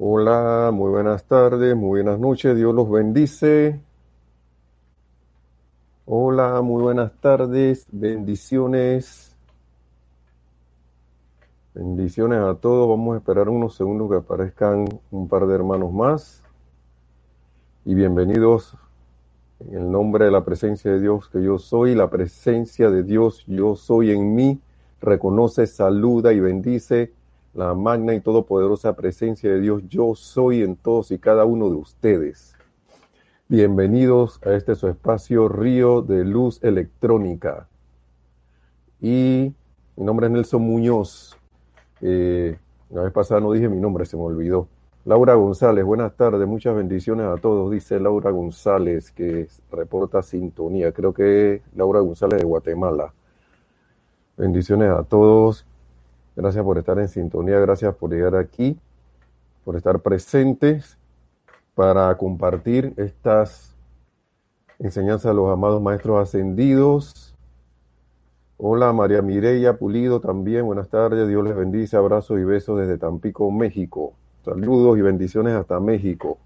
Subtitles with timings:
[0.00, 3.80] Hola, muy buenas tardes, muy buenas noches, Dios los bendice.
[6.06, 9.34] Hola, muy buenas tardes, bendiciones.
[11.74, 12.88] Bendiciones a todos.
[12.88, 16.44] Vamos a esperar unos segundos que aparezcan un par de hermanos más.
[17.84, 18.76] Y bienvenidos
[19.58, 23.42] en el nombre de la presencia de Dios que yo soy, la presencia de Dios
[23.48, 24.60] yo soy en mí.
[25.00, 27.17] Reconoce, saluda y bendice
[27.58, 31.74] la magna y todopoderosa presencia de Dios yo soy en todos y cada uno de
[31.74, 32.54] ustedes.
[33.48, 37.66] Bienvenidos a este su espacio Río de Luz Electrónica.
[39.00, 39.52] Y
[39.96, 41.36] mi nombre es Nelson Muñoz.
[42.00, 42.56] Eh,
[42.90, 44.68] la vez pasada no dije mi nombre, se me olvidó.
[45.04, 50.92] Laura González, buenas tardes, muchas bendiciones a todos, dice Laura González, que reporta sintonía.
[50.92, 53.12] Creo que Laura González de Guatemala.
[54.36, 55.66] Bendiciones a todos.
[56.38, 58.78] Gracias por estar en sintonía, gracias por llegar aquí,
[59.64, 60.96] por estar presentes
[61.74, 63.74] para compartir estas
[64.78, 67.34] enseñanzas de los amados maestros ascendidos.
[68.56, 73.50] Hola María Mireya Pulido también, buenas tardes, Dios les bendice, abrazos y besos desde Tampico,
[73.50, 74.12] México.
[74.44, 76.38] Saludos y bendiciones hasta México.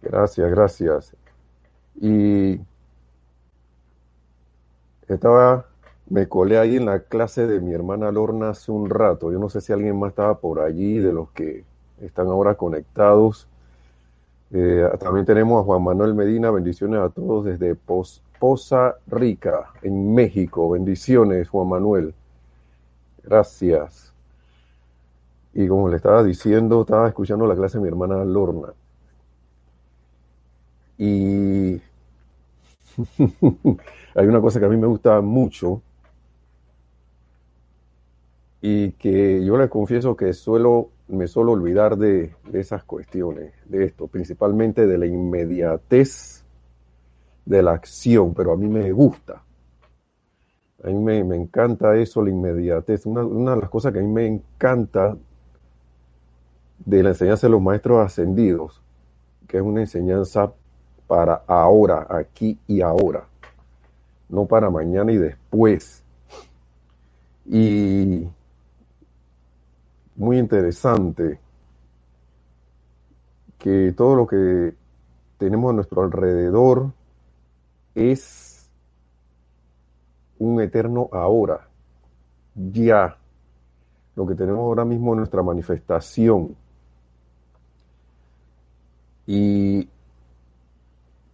[0.00, 1.14] Gracias, gracias.
[2.00, 2.58] Y
[5.06, 5.66] estaba,
[6.08, 9.32] me colé ahí en la clase de mi hermana Lorna hace un rato.
[9.32, 11.64] Yo no sé si alguien más estaba por allí de los que
[12.00, 13.48] están ahora conectados.
[14.52, 20.70] Eh, también tenemos a Juan Manuel Medina, bendiciones a todos desde Poza Rica, en México.
[20.70, 22.14] Bendiciones, Juan Manuel.
[23.22, 24.12] Gracias.
[25.54, 28.74] Y como le estaba diciendo, estaba escuchando la clase de mi hermana Lorna.
[30.98, 31.74] Y
[34.14, 35.80] hay una cosa que a mí me gusta mucho
[38.66, 43.84] y que yo les confieso que suelo, me suelo olvidar de, de esas cuestiones, de
[43.84, 46.42] esto, principalmente de la inmediatez
[47.44, 49.42] de la acción, pero a mí me gusta.
[50.82, 53.04] A mí me, me encanta eso, la inmediatez.
[53.04, 55.14] Una, una, de las cosas que a mí me encanta
[56.86, 58.82] de la enseñanza de los maestros ascendidos,
[59.46, 60.50] que es una enseñanza
[61.06, 63.26] para ahora, aquí y ahora,
[64.30, 66.02] no para mañana y después.
[67.44, 68.26] Y
[70.16, 71.38] muy interesante
[73.58, 74.74] que todo lo que
[75.38, 76.92] tenemos a nuestro alrededor
[77.94, 78.70] es
[80.38, 81.68] un eterno ahora,
[82.54, 83.16] ya.
[84.16, 86.54] Lo que tenemos ahora mismo es nuestra manifestación.
[89.26, 89.88] Y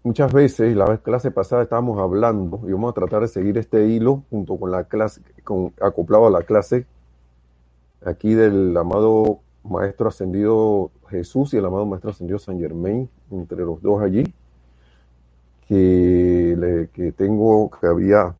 [0.02, 4.22] muchas veces, la clase pasada estábamos hablando, y vamos a tratar de seguir este hilo
[4.30, 6.86] junto con la clase, con, acoplado a la clase
[8.04, 13.82] aquí del amado Maestro Ascendido Jesús y el amado Maestro Ascendido San Germain, entre los
[13.82, 14.24] dos allí,
[15.68, 18.36] que, le, que tengo, que había,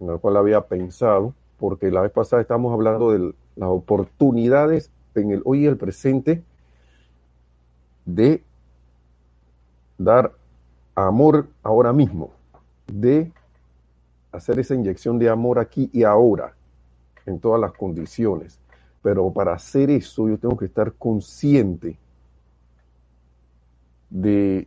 [0.00, 5.30] en la cual había pensado, porque la vez pasada estábamos hablando de las oportunidades en
[5.30, 6.42] el hoy y el presente
[8.04, 8.42] de
[9.96, 10.32] dar
[10.94, 12.30] amor ahora mismo,
[12.86, 13.32] de
[14.32, 16.54] hacer esa inyección de amor aquí y ahora,
[17.26, 18.58] en todas las condiciones.
[19.02, 21.98] Pero para hacer eso yo tengo que estar consciente
[24.10, 24.66] de,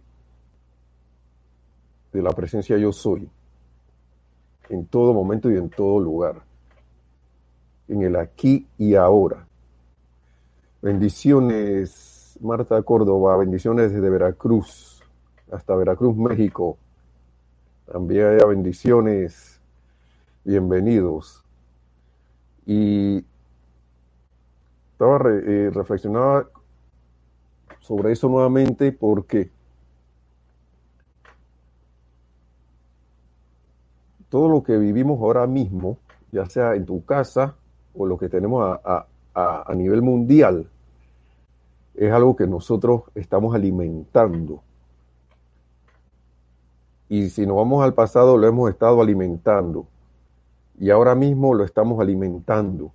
[2.11, 3.29] de la presencia yo soy,
[4.69, 6.43] en todo momento y en todo lugar,
[7.87, 9.47] en el aquí y ahora.
[10.81, 14.97] Bendiciones, Marta Córdoba, bendiciones desde Veracruz
[15.51, 16.77] hasta Veracruz, México.
[17.91, 19.61] También haya bendiciones,
[20.43, 21.46] bienvenidos.
[22.67, 23.23] Y
[24.91, 26.49] estaba re, eh, reflexionaba
[27.79, 29.49] sobre eso nuevamente porque
[34.27, 35.97] todo lo que vivimos ahora mismo,
[36.33, 37.55] ya sea en tu casa
[37.95, 40.69] o lo que tenemos a, a, a nivel mundial,
[41.95, 44.61] es algo que nosotros estamos alimentando.
[47.07, 49.87] Y si nos vamos al pasado, lo hemos estado alimentando.
[50.77, 52.93] Y ahora mismo lo estamos alimentando.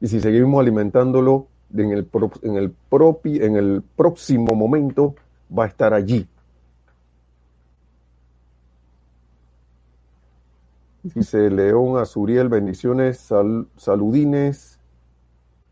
[0.00, 2.08] Y si seguimos alimentándolo, en el,
[2.42, 5.14] en el, propi, en el próximo momento
[5.56, 6.28] va a estar allí.
[11.02, 14.78] Dice León Azuriel, bendiciones, sal, saludines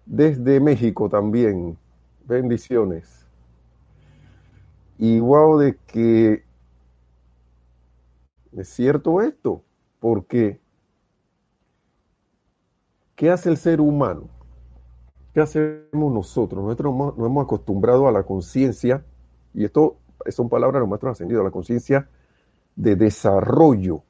[0.04, 1.78] desde México también.
[2.24, 3.26] Bendiciones.
[4.98, 6.44] Y wow, de que
[8.52, 9.64] es cierto esto,
[10.02, 10.60] porque
[13.14, 14.28] ¿qué hace el ser humano?
[15.32, 16.62] ¿qué hacemos nosotros?
[16.62, 19.04] Nosotros nos hemos acostumbrado a la conciencia,
[19.54, 19.96] y esto
[20.28, 22.08] son palabras de los maestros ascendidos, a la conciencia
[22.76, 24.02] de desarrollo.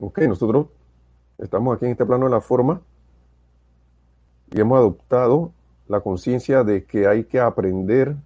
[0.00, 0.66] Ok, nosotros
[1.38, 2.82] estamos aquí en este plano de la forma
[4.50, 5.52] y hemos adoptado
[5.86, 8.16] la conciencia de que hay que aprender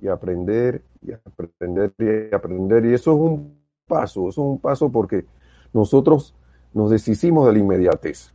[0.00, 2.86] y aprender y aprender y aprender.
[2.86, 3.57] Y eso es un
[3.88, 5.24] paso, eso es un paso porque
[5.72, 6.34] nosotros
[6.72, 8.32] nos deshicimos de la inmediatez.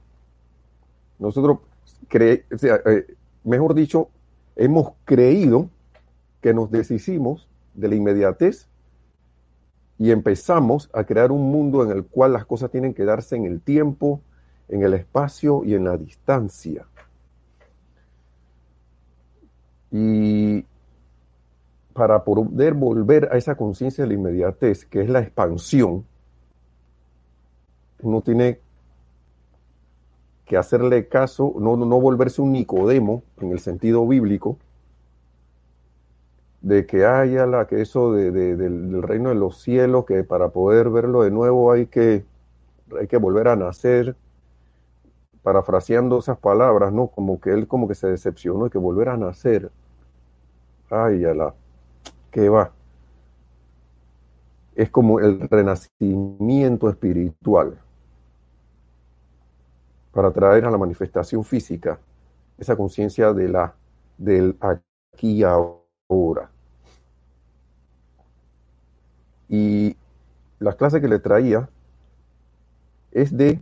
[1.20, 1.60] Nosotros,
[2.10, 4.10] cre eh, mejor dicho,
[4.56, 5.70] hemos creído
[6.42, 8.68] que nos deshicimos de la inmediatez
[9.98, 13.46] y empezamos a crear un mundo en el cual las cosas tienen que darse en
[13.46, 14.22] el tiempo,
[14.68, 16.86] en el espacio y en la distancia.
[19.92, 20.66] Y
[21.94, 26.06] para poder volver a esa conciencia de la inmediatez, que es la expansión,
[28.02, 28.60] uno tiene
[30.46, 34.58] que hacerle caso, no, no volverse un Nicodemo en el sentido bíblico,
[36.62, 40.50] de que haya la que eso de, de, del, reino de los cielos, que para
[40.50, 42.26] poder verlo de nuevo hay que,
[43.00, 44.16] hay que volver a nacer,
[45.44, 47.08] parafraseando esas palabras, ¿no?
[47.08, 49.72] Como que él como que se decepcionó, hay que volver a nacer.
[50.90, 51.54] Ay, la
[52.34, 52.72] que va.
[54.76, 57.80] Es como el renacimiento espiritual
[60.12, 62.00] para traer a la manifestación física
[62.58, 63.76] esa conciencia de la
[64.18, 64.84] del aquí
[65.32, 66.50] y ahora.
[69.48, 69.96] Y
[70.60, 71.70] la clase que le traía
[73.12, 73.60] es de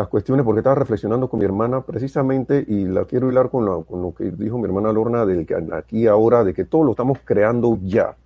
[0.00, 3.84] las cuestiones, porque estaba reflexionando con mi hermana precisamente, y la quiero hilar con lo,
[3.84, 6.92] con lo que dijo mi hermana Lorna, del que aquí ahora, de que todo lo
[6.92, 8.16] estamos creando ya.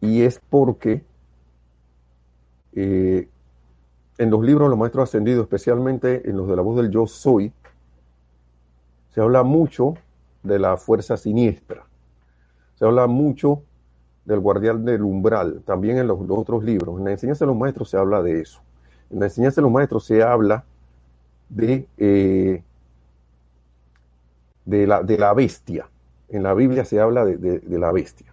[0.00, 1.04] Y es porque
[2.72, 3.28] eh,
[4.18, 7.06] en los libros de los maestros ascendidos, especialmente en los de la voz del yo
[7.06, 7.52] soy,
[9.08, 9.94] se habla mucho
[10.42, 11.86] de la fuerza siniestra.
[12.74, 13.62] Se habla mucho
[14.24, 16.98] del guardián del umbral, también en los, otros libros.
[16.98, 18.60] En la enseñanza de los maestros se habla de eso.
[19.10, 20.64] En la enseñanza de los maestros se habla
[21.48, 22.62] de, eh,
[24.64, 25.88] de, la, de, la, bestia.
[26.28, 28.32] En la Biblia se habla de, de, la bestia.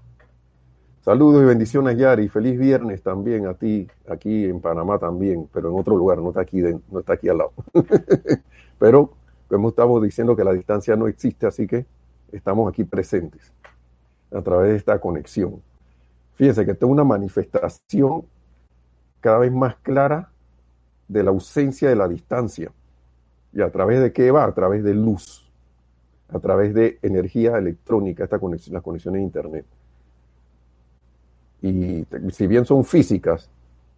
[1.01, 2.29] Saludos y bendiciones, Yari.
[2.29, 6.41] Feliz viernes también a ti, aquí en Panamá también, pero en otro lugar, no está
[6.41, 7.53] aquí, no está aquí al lado.
[8.79, 9.13] pero,
[9.47, 11.85] como estamos diciendo que la distancia no existe, así que
[12.31, 13.51] estamos aquí presentes
[14.31, 15.61] a través de esta conexión.
[16.35, 18.25] Fíjense que esta es una manifestación
[19.21, 20.29] cada vez más clara
[21.07, 22.71] de la ausencia de la distancia.
[23.53, 24.43] ¿Y a través de qué va?
[24.43, 25.49] A través de luz,
[26.29, 29.65] a través de energía electrónica, esta conexión, las conexiones de Internet.
[31.61, 33.49] Y si bien son físicas,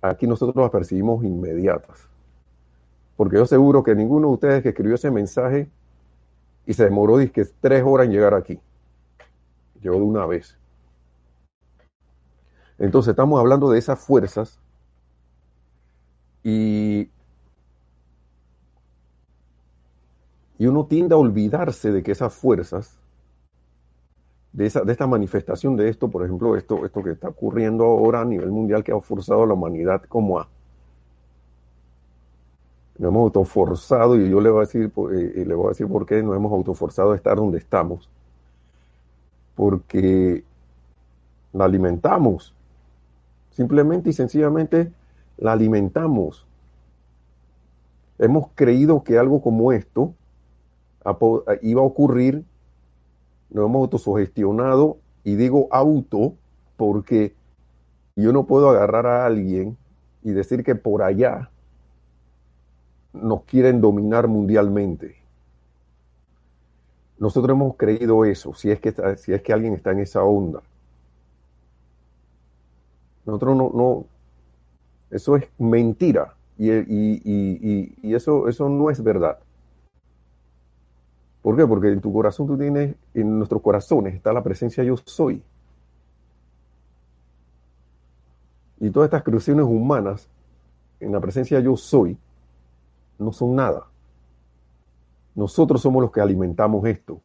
[0.02, 2.08] aquí nosotros las percibimos inmediatas.
[3.18, 5.70] Porque yo seguro que ninguno de ustedes que escribió ese mensaje
[6.66, 8.60] y se demoró que tres horas en llegar aquí.
[9.82, 10.58] Llegó de una vez.
[12.78, 14.60] Entonces estamos hablando de esas fuerzas
[16.44, 17.10] y,
[20.58, 22.98] y uno tiende a olvidarse de que esas fuerzas,
[24.52, 28.22] de, esa, de esta manifestación de esto, por ejemplo, esto, esto que está ocurriendo ahora
[28.22, 30.48] a nivel mundial que ha forzado a la humanidad como a...
[32.98, 34.92] Nos hemos autoforzado, y yo le voy a decir,
[35.36, 38.10] y le voy a decir por qué nos hemos autoforzado a estar donde estamos.
[39.56, 40.44] Porque
[41.54, 42.54] la alimentamos
[43.60, 44.90] Simplemente y sencillamente
[45.40, 46.46] la alimentamos.
[48.18, 50.14] Hemos creído que algo como esto
[51.62, 52.44] iba a ocurrir,
[53.50, 56.34] nos hemos autosugestionado y digo auto
[56.76, 57.34] porque
[58.16, 59.78] yo no puedo agarrar a alguien
[60.22, 61.50] y decir que por allá
[63.14, 65.16] nos quieren dominar mundialmente.
[67.18, 70.62] Nosotros hemos creído eso, si es que, si es que alguien está en esa onda.
[73.26, 74.06] Nosotros no, no
[75.12, 79.40] eso es mentira y, y, y, y, eso, eso no es verdad.
[81.42, 81.66] ¿Por qué?
[81.66, 85.42] Porque en tu corazón tú tienes, en nuestros corazones está la presencia yo soy.
[88.82, 90.28] Y todas estas creaciones humanas,
[91.00, 92.18] en la presencia yo soy,
[93.18, 93.88] no son nada.
[95.34, 97.22] Nosotros somos los que alimentamos esto.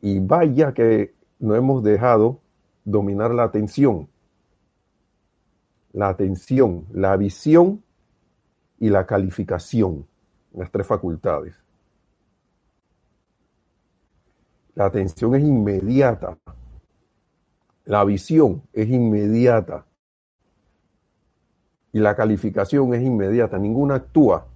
[0.00, 2.38] Y vaya que no hemos dejado
[2.84, 4.08] dominar la atención
[5.94, 7.82] la atención, la visión
[8.78, 10.06] y la calificación,
[10.52, 11.54] las tres facultades.
[14.74, 16.36] La atención es inmediata.
[17.84, 19.86] La visión es inmediata.
[21.92, 23.56] y la calificación es inmediata.
[23.56, 24.48] Ninguna actúa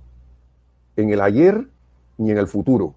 [0.96, 1.68] en el ayer
[2.16, 2.96] ni en el futuro.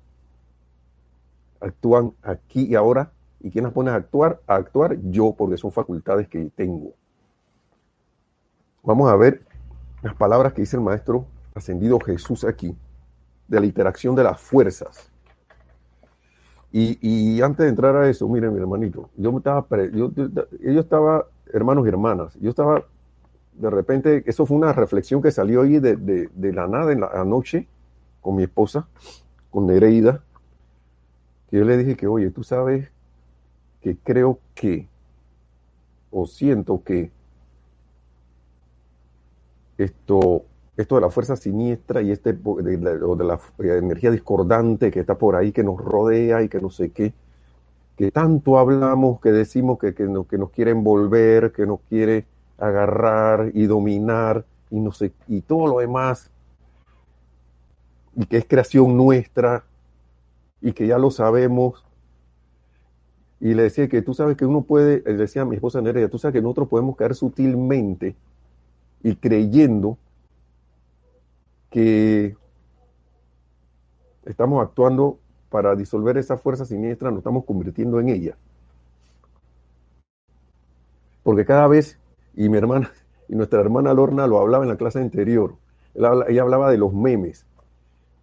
[1.59, 3.11] Actúan aquí y ahora.
[3.39, 4.41] ¿Y quién las pone a actuar?
[4.47, 6.95] A actuar yo, porque son facultades que tengo.
[8.83, 9.41] Vamos a ver
[10.01, 12.75] las palabras que dice el maestro ascendido Jesús aquí,
[13.47, 15.11] de la interacción de las fuerzas.
[16.73, 21.85] Y, antes de entrar a eso, miren, mi hermanito, yo estaba, yo, yo estaba, hermanos
[21.85, 22.85] y hermanas, yo estaba,
[23.53, 27.25] de repente, eso fue una reflexión que salió ahí de, de, la nada en la
[27.25, 27.67] noche
[28.21, 28.87] con mi esposa,
[29.49, 30.23] con Nereida,
[31.49, 32.89] que yo le dije que, oye, tú sabes
[33.81, 34.87] que creo que,
[36.09, 37.11] o siento que,
[39.83, 40.45] esto,
[40.77, 44.99] esto de la fuerza siniestra y este de la, de la eh, energía discordante que
[44.99, 47.13] está por ahí, que nos rodea y que no sé qué,
[47.97, 52.25] que tanto hablamos, que decimos que, que, nos, que nos quiere envolver, que nos quiere
[52.57, 56.31] agarrar y dominar y no sé, y todo lo demás,
[58.15, 59.63] y que es creación nuestra,
[60.61, 61.83] y que ya lo sabemos.
[63.39, 66.09] Y le decía que tú sabes que uno puede, le decía a mi esposa Nerea,
[66.09, 68.15] tú sabes que nosotros podemos caer sutilmente
[69.03, 69.97] y creyendo
[71.69, 72.35] que
[74.25, 78.37] estamos actuando para disolver esa fuerza siniestra, nos estamos convirtiendo en ella.
[81.23, 81.99] Porque cada vez,
[82.35, 82.91] y mi hermana,
[83.27, 85.55] y nuestra hermana Lorna lo hablaba en la clase anterior,
[85.93, 87.45] ella hablaba de los memes,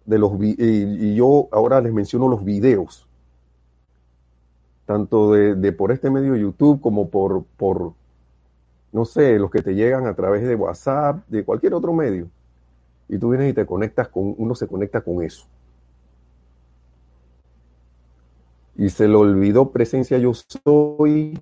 [0.05, 3.07] de los y, yo ahora les menciono los videos,
[4.85, 7.93] tanto de, de por este medio YouTube como por, por,
[8.91, 12.29] no sé, los que te llegan a través de WhatsApp, de cualquier otro medio.
[13.07, 15.47] Y tú vienes y te conectas con, uno se conecta con eso.
[18.75, 21.39] Y se le olvidó presencia yo soy,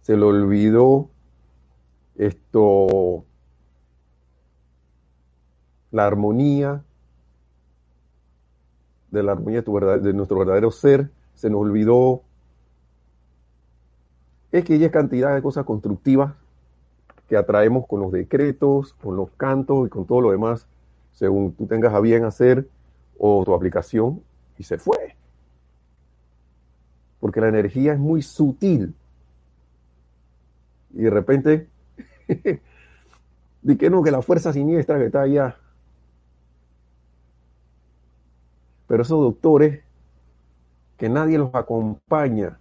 [0.00, 1.10] se le olvidó
[2.16, 3.24] esto,
[5.90, 6.82] la armonía,
[9.10, 12.22] de la armonía de, de nuestro verdadero ser, se nos olvidó
[14.52, 16.34] es que hay cantidad de cosas constructivas
[17.28, 20.66] que atraemos con los decretos, con los cantos y con todo lo demás,
[21.12, 22.68] según tú tengas a bien hacer
[23.18, 24.22] o tu aplicación,
[24.58, 25.16] y se fue.
[27.20, 28.94] Porque la energía es muy sutil.
[30.94, 31.66] Y de repente,
[33.62, 35.56] di que no, que la fuerza siniestra que está allá.
[38.86, 39.82] Pero esos doctores,
[40.96, 42.58] que nadie los acompaña,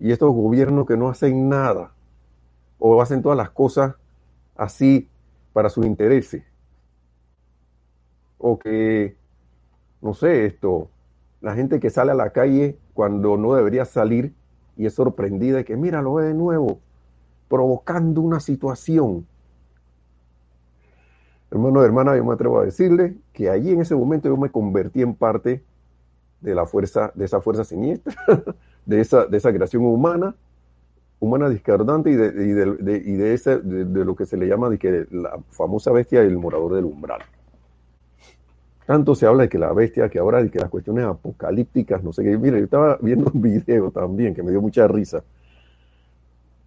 [0.00, 1.92] y estos gobiernos que no hacen nada
[2.78, 3.94] o hacen todas las cosas
[4.56, 5.08] así
[5.52, 6.42] para sus intereses.
[8.38, 9.14] O que,
[10.00, 10.88] no sé, esto,
[11.42, 14.34] la gente que sale a la calle cuando no debería salir
[14.76, 16.80] y es sorprendida de que, mira, lo ve de nuevo,
[17.48, 19.26] provocando una situación.
[21.50, 25.02] Hermano, hermana, yo me atrevo a decirle que allí en ese momento yo me convertí
[25.02, 25.62] en parte
[26.40, 28.14] de la fuerza, de esa fuerza siniestra
[28.90, 30.34] de esa, de esa creación humana,
[31.20, 34.68] humana discordante y de, y de, y de, ese, de, lo que se le llama
[34.68, 37.20] de que la famosa bestia el morador del umbral.
[38.86, 42.12] Tanto se habla de que la bestia, que ahora de que las cuestiones apocalípticas, no
[42.12, 42.36] sé qué.
[42.36, 45.22] Mire, yo estaba viendo un video también que me dio mucha risa,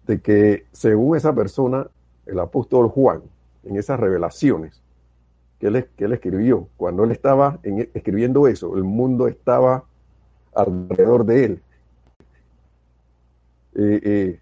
[0.06, 1.86] de que según esa persona,
[2.24, 3.20] el apóstol Juan,
[3.64, 4.80] en esas revelaciones
[5.58, 9.84] que él, que él escribió, cuando él estaba en, escribiendo eso, el mundo estaba
[10.54, 11.62] alrededor de él
[13.74, 14.40] eh, eh,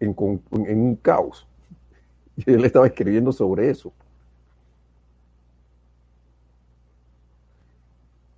[0.00, 1.46] en, un caos.
[2.36, 3.92] Y él estaba escribiendo sobre eso.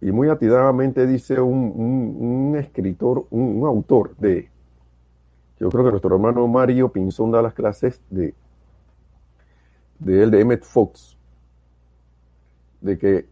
[0.00, 4.48] Y muy atidamente dice un, escritor, un, autor de,
[5.58, 8.32] yo creo que nuestro hermano Mario Pinzón da las clases de,
[9.98, 11.18] de él, de Emmett Fox,
[12.80, 13.26] de que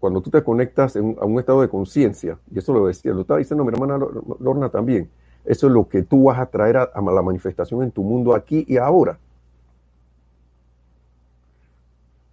[0.00, 3.38] cuando tú te conectas a un estado de conciencia, y eso lo decía, lo estaba
[3.38, 3.96] diciendo mi hermana
[4.40, 5.08] Lorna también,
[5.44, 8.64] eso es lo que tú vas a traer a, la manifestación en tu mundo aquí
[8.66, 9.18] y ahora.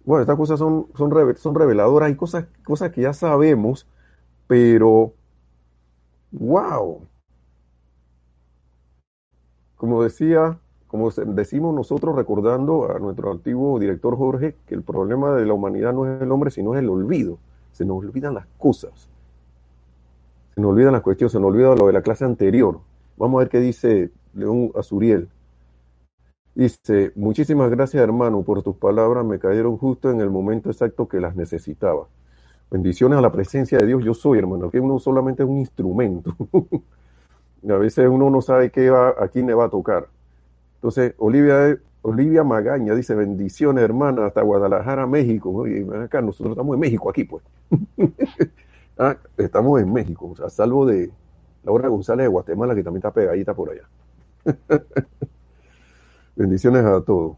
[0.04, 3.86] Bueno, estas cosas son, son, reveladoras, hay cosas, cosas que ya sabemos,
[4.48, 5.12] pero
[6.32, 7.02] wow.
[9.76, 15.46] Como decía, como decimos nosotros recordando a nuestro antiguo director Jorge, que el problema de
[15.46, 17.38] la humanidad no es el hombre, sino es el olvido.
[17.72, 19.08] Se nos olvidan las cosas.
[20.54, 22.80] Se nos olvidan las cuestiones, se nos olvida lo de la clase anterior.
[23.16, 25.28] Vamos a ver qué dice León Azuriel.
[26.54, 31.18] Dice, muchísimas gracias hermano por tus palabras, me cayeron justo en el momento exacto que
[31.18, 32.08] las necesitaba.
[32.70, 36.36] Bendiciones a la presencia de Dios, yo soy hermano, que uno solamente es un instrumento.
[37.68, 40.08] a veces uno no sabe qué va, a quién le va a tocar.
[40.76, 45.64] Entonces, Olivia, Olivia Magaña dice, bendiciones hermana, hasta Guadalajara, México.
[46.02, 47.42] acá nosotros estamos en México, aquí pues.
[48.98, 51.10] ah, estamos en México, o sea, salvo de
[51.64, 53.88] Laura González de Guatemala, que también está pegadita por allá.
[56.36, 57.36] bendiciones a todos.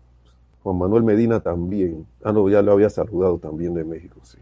[0.62, 2.06] Juan Manuel Medina también.
[2.22, 4.38] Ah, no, ya lo había saludado también de México, sí.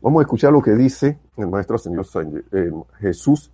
[0.00, 2.06] Vamos a escuchar lo que dice el Maestro Señor
[2.52, 3.50] eh, Jesús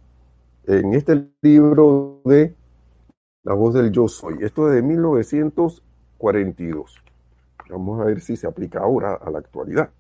[0.67, 2.55] en este libro de
[3.45, 4.39] La voz del yo soy.
[4.43, 7.03] Esto es de 1942.
[7.71, 9.91] Vamos a ver si se aplica ahora a la actualidad.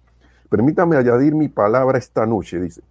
[0.49, 2.83] Permítame añadir mi palabra esta noche, dice.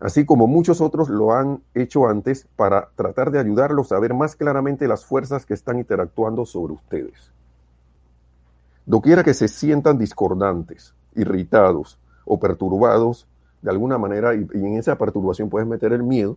[0.00, 4.36] Así como muchos otros lo han hecho antes para tratar de ayudarlos a ver más
[4.36, 7.32] claramente las fuerzas que están interactuando sobre ustedes.
[8.86, 13.26] Doquiera que se sientan discordantes, irritados o perturbados
[13.60, 16.36] de alguna manera, y, en esa perturbación puedes meter el miedo,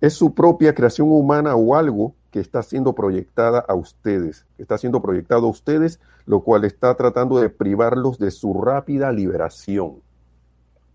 [0.00, 5.00] es su propia creación humana o algo que está siendo proyectada a ustedes, está siendo
[5.00, 10.02] proyectado a ustedes, lo cual está tratando de privarlos de su rápida liberación.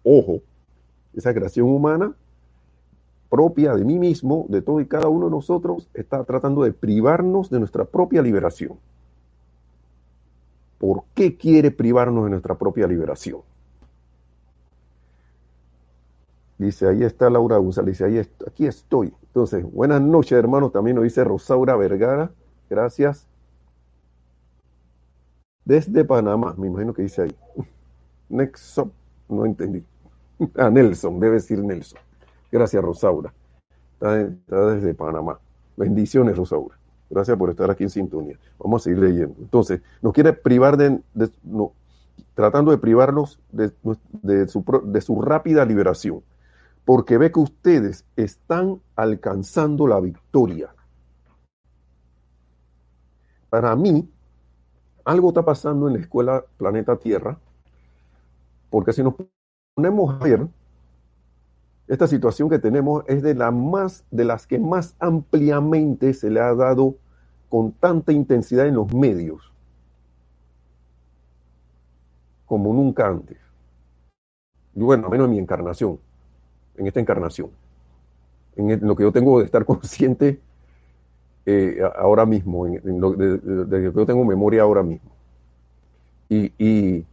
[0.04, 0.42] Ojo,
[1.18, 2.16] esa creación humana
[3.30, 7.50] propia de mí mismo, de todo y cada uno de nosotros, está tratando de privarnos
[7.50, 8.80] de nuestra propia liberación.
[10.78, 13.42] ¿Por qué quiere privarnos de nuestra propia liberación?
[16.58, 19.14] Dice, ahí está Laura González, dice, ahí aquí estoy.
[19.24, 20.72] Entonces, buenas noches, hermanos.
[20.72, 22.32] También nos dice Rosaura Vergara.
[22.70, 23.28] Gracias.
[25.66, 27.36] Desde Panamá, me imagino que dice ahí.
[28.30, 28.90] Nexo,
[29.30, 29.84] no entendí.
[30.56, 32.00] Ah, Nelson, debe decir Nelson.
[32.51, 33.34] Gracias, Rosaura.
[33.94, 35.39] Está, desde Panamá.
[35.75, 36.77] Bendiciones, Rosaura.
[37.10, 38.38] Gracias por estar aquí en sintonía.
[38.60, 39.36] Vamos a seguir leyendo.
[39.39, 41.00] Entonces, nos quiere privar de,
[42.34, 43.72] tratando de privarnos de,
[44.48, 46.22] su, de su rápida liberación,
[46.86, 50.70] porque ve que ustedes están alcanzando la victoria.
[53.50, 54.10] Para mí,
[55.06, 57.39] algo está pasando en la escuela Planeta Tierra,
[58.70, 59.15] porque si nos
[59.78, 60.48] ponemos a ver,
[61.88, 66.40] esta situación que tenemos es de, la más, de las que más ampliamente se le
[66.40, 66.96] ha dado
[67.48, 69.54] con tanta intensidad en los medios
[72.48, 73.38] como nunca antes.
[74.74, 76.00] Y bueno, menos en mi encarnación,
[76.76, 77.52] en esta encarnación,
[78.56, 80.40] en lo que yo tengo de estar consciente
[81.46, 85.12] eh, ahora mismo, en, lo, de, que yo tengo memoria ahora mismo.
[86.30, 87.06] Y,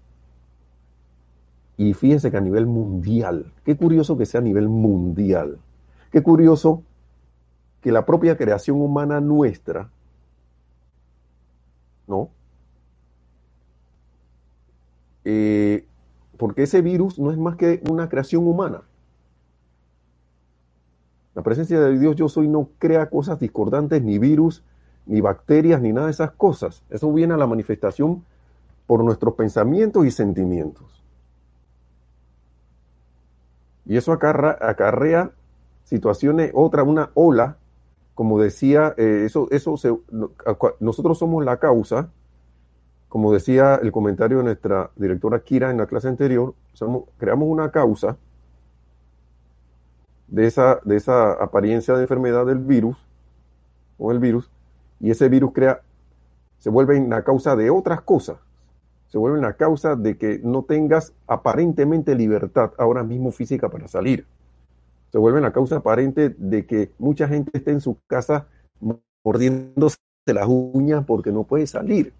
[1.76, 5.58] y fíjense que a nivel mundial, qué curioso que sea a nivel mundial,
[6.12, 6.82] qué curioso
[7.80, 9.90] que la propia creación humana nuestra,
[12.06, 12.30] ¿no?
[15.24, 15.86] Eh,
[16.36, 18.82] porque ese virus no es más que una creación humana.
[21.34, 24.62] La presencia de Dios yo soy no crea cosas discordantes, ni virus,
[25.06, 26.84] ni bacterias, ni nada de esas cosas.
[26.90, 28.24] Eso viene a la manifestación
[28.86, 31.03] por nuestros pensamientos y sentimientos.
[33.86, 35.32] Y eso acarrea
[35.84, 37.58] situaciones, otra, una ola,
[38.14, 39.76] como decía, eh, eso, eso
[40.80, 42.10] nosotros somos la causa,
[43.08, 46.54] como decía el comentario de nuestra directora Kira en la clase anterior,
[47.18, 48.16] creamos una causa
[50.28, 52.96] de esa, de esa apariencia de enfermedad del virus,
[53.98, 54.50] o el virus,
[55.00, 55.82] y ese virus crea,
[56.58, 58.38] se vuelve la causa de otras cosas
[59.14, 64.26] se vuelve la causa de que no tengas aparentemente libertad ahora mismo física para salir.
[65.12, 68.48] Se vuelve la causa aparente de que mucha gente esté en su casa
[69.22, 72.12] mordiéndose las uñas porque no puede salir.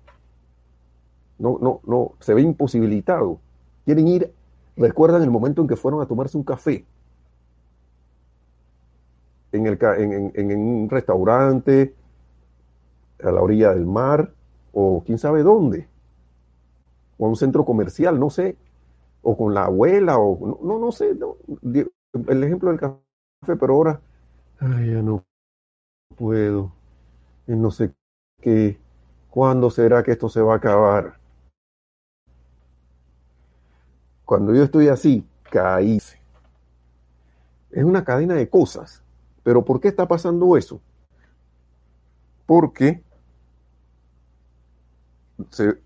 [1.36, 3.40] No, no, no, se ve imposibilitado.
[3.84, 4.32] Quieren ir,
[4.76, 6.84] recuerdan el momento en que fueron a tomarse un café
[9.50, 11.92] en, el, en, en un restaurante,
[13.20, 14.32] a la orilla del mar,
[14.72, 15.88] o quién sabe dónde
[17.18, 18.56] o a un centro comercial, no sé,
[19.22, 21.16] o con la abuela, o no, no sé,
[22.28, 24.00] el ejemplo del café, pero ahora,
[24.58, 25.24] ay, ya no
[26.16, 26.72] puedo,
[27.46, 27.92] no sé
[28.40, 28.78] qué,
[29.30, 31.18] ¿cuándo será que esto se va a acabar?
[34.24, 35.98] Cuando yo estoy así, caí.
[37.70, 39.02] Es una cadena de cosas.
[39.42, 40.80] Pero ¿por qué está pasando eso?
[42.46, 43.03] Porque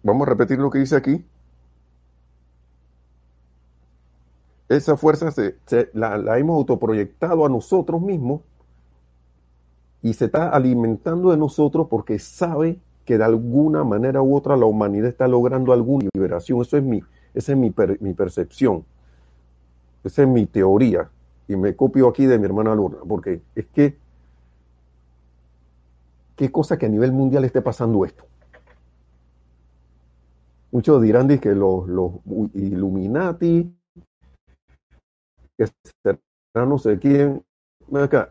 [0.02, 1.24] vamos a repetir lo que dice aquí.
[4.68, 5.56] Esa fuerza se,
[5.94, 8.42] la, hemos autoproyectado a nosotros mismos
[10.02, 14.66] y se está alimentando de nosotros porque sabe que de alguna manera u otra la
[14.66, 16.60] humanidad está logrando alguna liberación.
[16.60, 18.84] Eso es mi, esa es mi, mi percepción.
[20.04, 21.10] Esa es mi teoría.
[21.48, 23.96] Y me copio aquí de mi hermana Luna, porque es que
[26.36, 28.24] qué cosa que a nivel mundial esté pasando esto.
[30.70, 32.12] Muchos dirán que los, los
[32.54, 33.74] Illuminati,
[35.56, 35.66] que
[36.02, 37.42] será no sé quién,
[37.94, 38.30] acá,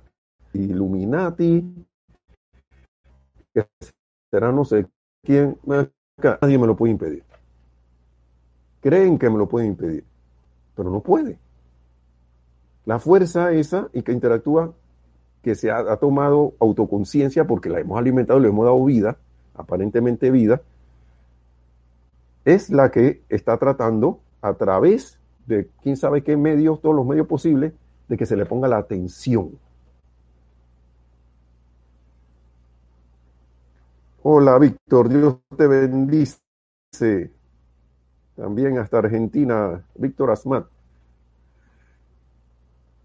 [0.54, 1.88] Illuminati,
[3.54, 3.65] que
[4.32, 4.86] será no sé
[5.23, 7.23] quién, acá, nadie me lo puede impedir.
[8.82, 10.06] Creen que me lo pueden impedir,
[10.76, 11.39] pero no puede.
[12.86, 14.76] La fuerza esa y que interactúa,
[15.41, 19.17] que se ha, ha tomado autoconciencia porque la hemos alimentado, le hemos dado vida,
[19.56, 20.62] aparentemente vida,
[22.48, 27.28] es la que está tratando a través de quién sabe qué medios, todos los medios
[27.28, 27.74] posibles,
[28.08, 29.60] de que se le ponga la atención.
[34.24, 36.40] Hola Víctor, Dios te bendice.
[38.38, 40.68] También hasta Argentina, Víctor Asmat.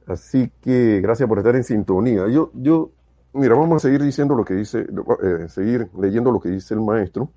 [0.07, 2.29] Así que gracias por estar en sintonía.
[2.29, 2.93] Yo, yo,
[3.33, 4.87] mira, vamos a seguir diciendo lo que dice,
[5.23, 7.33] eh, seguir leyendo lo que dice el maestro.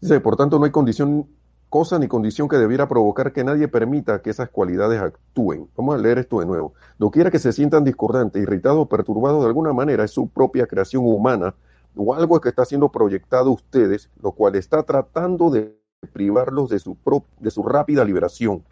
[0.00, 1.26] Dice, por tanto, no hay condición,
[1.68, 5.68] cosa ni condición que debiera provocar que nadie permita que esas cualidades actúen.
[5.76, 6.74] Vamos a leer esto de nuevo.
[7.12, 11.04] quiera que se sientan discordantes, irritados o perturbados de alguna manera, es su propia creación
[11.06, 11.54] humana
[11.96, 15.76] o algo que está siendo proyectado ustedes, lo cual está tratando de
[16.12, 16.96] privarlos de su,
[17.40, 18.62] de su rápida liberación.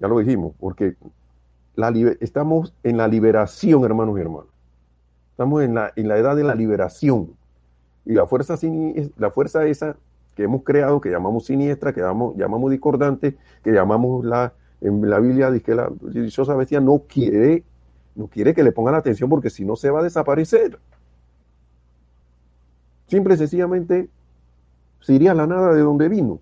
[0.00, 0.96] Ya lo dijimos, porque
[2.20, 4.50] estamos en la liberación, hermanos y hermanas.
[5.32, 7.34] Estamos en la, en la edad de la liberación.
[8.04, 8.58] Y la fuerza,
[9.16, 9.96] la fuerza esa
[10.34, 15.50] que hemos creado, que llamamos siniestra, que llamamos, discordante, que llamamos la, en la Biblia
[15.50, 17.64] dice la dichosa bestia no quiere,
[18.14, 20.78] no quiere que le pongan atención porque si no se va a desaparecer.
[23.06, 24.08] Simple y sencillamente
[25.00, 26.40] se iría a la nada de donde vino.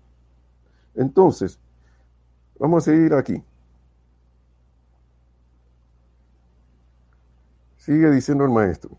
[0.95, 1.59] Entonces,
[2.59, 3.43] vamos a seguir aquí.
[7.77, 8.91] Sigue diciendo el maestro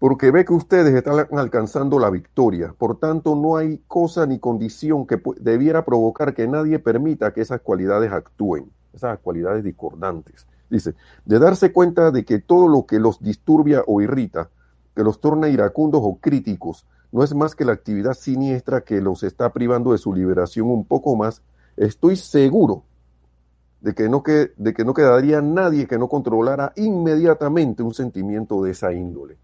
[0.00, 2.74] porque ve que ustedes están alcanzando la victoria.
[2.76, 7.60] Por tanto, no hay cosa ni condición que debiera provocar que nadie permita que esas
[7.60, 10.46] cualidades actúen, esas cualidades discordantes.
[10.70, 10.94] Dice,
[11.26, 14.48] de darse cuenta de que todo lo que los disturbia o irrita,
[14.96, 19.22] que los torna iracundos o críticos, no es más que la actividad siniestra que los
[19.22, 21.42] está privando de su liberación un poco más,
[21.76, 22.84] estoy seguro
[23.82, 28.62] de que no, que, de que no quedaría nadie que no controlara inmediatamente un sentimiento
[28.62, 29.36] de esa índole.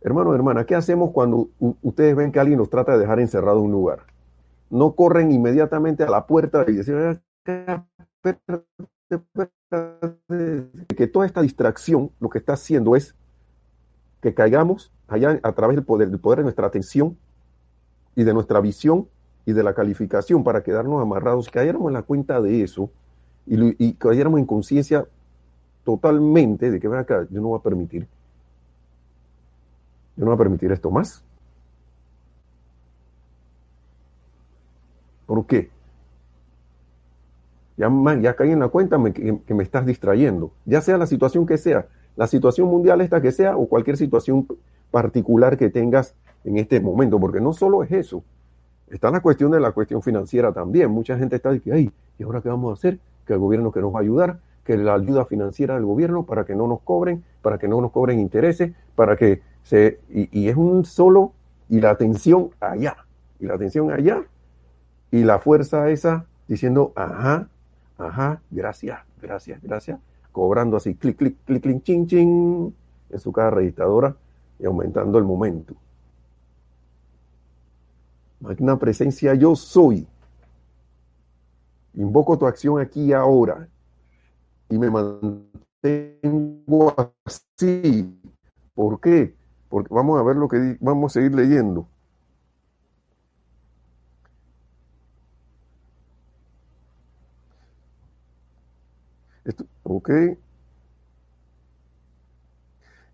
[0.00, 1.48] Hermano, hermana, ¿qué hacemos cuando
[1.82, 4.00] ustedes ven que alguien nos trata de dejar encerrado en un lugar?
[4.70, 7.20] No corren inmediatamente a la puerta y decir
[10.96, 13.16] que toda esta distracción lo que está haciendo es
[14.20, 17.16] que caigamos allá a través del poder, del poder de nuestra atención
[18.14, 19.08] y de nuestra visión
[19.46, 22.90] y de la calificación para quedarnos amarrados, cayéramos en la cuenta de eso
[23.46, 25.06] y, y cayéramos en conciencia
[25.84, 28.06] totalmente de que, ven acá, yo no voy a permitir
[30.18, 31.22] yo no voy a permitir esto más.
[35.26, 35.70] ¿Por qué?
[37.76, 37.88] Ya,
[38.20, 40.50] ya caí en la cuenta que, me estás distrayendo.
[40.64, 44.48] Ya sea la situación que sea, la situación mundial esta que sea o cualquier situación
[44.90, 48.24] particular que tengas en este momento, porque no solo es eso.
[48.88, 50.90] Está la cuestión de la cuestión financiera también.
[50.90, 52.98] Mucha gente está diciendo, ay, ¿y ahora qué vamos a hacer?
[53.24, 56.44] Que el gobierno que nos va a ayudar, que la ayuda financiera del gobierno para
[56.44, 59.42] que no nos cobren, para que no nos cobren intereses, para que
[60.10, 61.32] y, es un solo,
[61.68, 62.96] y la atención allá,
[63.38, 64.24] y la atención allá,
[65.10, 67.48] y la fuerza esa diciendo, ajá,
[67.98, 70.00] ajá, gracias, gracias, gracias,
[70.32, 72.74] cobrando así, clic, clic, clic, clic, ching, ching,
[73.10, 74.16] en su cada registradora
[74.58, 75.74] y aumentando el momento.
[78.40, 80.06] Magna presencia, yo soy.
[81.94, 83.68] Invoco tu acción aquí y ahora
[84.68, 85.34] y me mantengo
[87.24, 88.20] así.
[88.74, 89.34] ¿Por qué?
[89.70, 91.88] Vamos a ver lo que vamos a seguir leyendo.
[99.44, 100.10] Esto, ok.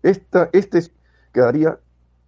[0.03, 0.79] Esta, este
[1.33, 1.79] quedaría,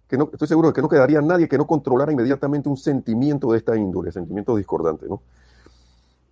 [0.08, 3.52] que no, estoy seguro de que no quedaría nadie que no controlara inmediatamente un sentimiento
[3.52, 5.22] de esta índole, sentimiento discordante, ¿no?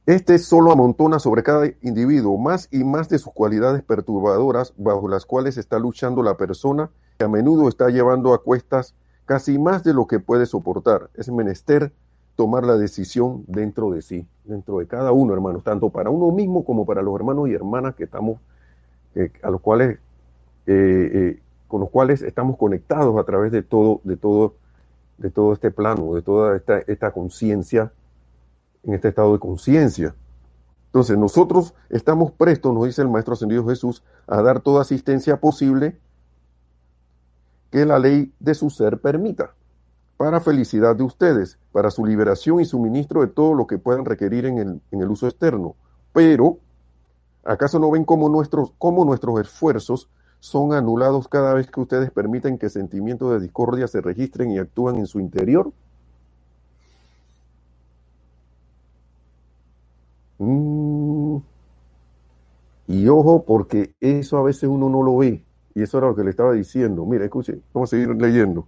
[0.06, 5.26] Este solo amontona sobre cada individuo más y más de sus cualidades perturbadoras bajo las
[5.26, 9.94] cuales está luchando la persona que a menudo está llevando a cuestas casi más de
[9.94, 11.10] lo que puede soportar.
[11.14, 11.90] Es menester
[12.36, 16.64] tomar la decisión dentro de sí, dentro de cada uno, hermanos, tanto para uno mismo
[16.64, 18.38] como para los hermanos y hermanas que estamos,
[19.16, 19.98] eh, a los cuales,
[20.68, 24.54] eh, eh, con los cuales estamos conectados a través de todo, de todo,
[25.18, 27.90] de todo este plano, de toda esta, esta conciencia,
[28.86, 30.14] en este estado de conciencia.
[30.86, 35.98] Entonces nosotros estamos prestos, nos dice el Maestro Ascendido Jesús, a dar toda asistencia posible
[37.70, 39.54] que la ley de su ser permita,
[40.16, 44.46] para felicidad de ustedes, para su liberación y suministro de todo lo que puedan requerir
[44.46, 45.74] en el, en el uso externo.
[46.14, 46.58] Pero,
[47.44, 50.08] ¿acaso no ven cómo nuestros, cómo nuestros esfuerzos
[50.40, 54.96] son anulados cada vez que ustedes permiten que sentimientos de discordia se registren y actúan
[54.96, 55.72] en su interior?
[60.38, 61.38] Mm.
[62.88, 65.44] Y ojo, porque eso a veces uno no lo ve.
[65.74, 67.04] Y eso era lo que le estaba diciendo.
[67.04, 68.66] Mira, escuche, vamos a seguir leyendo.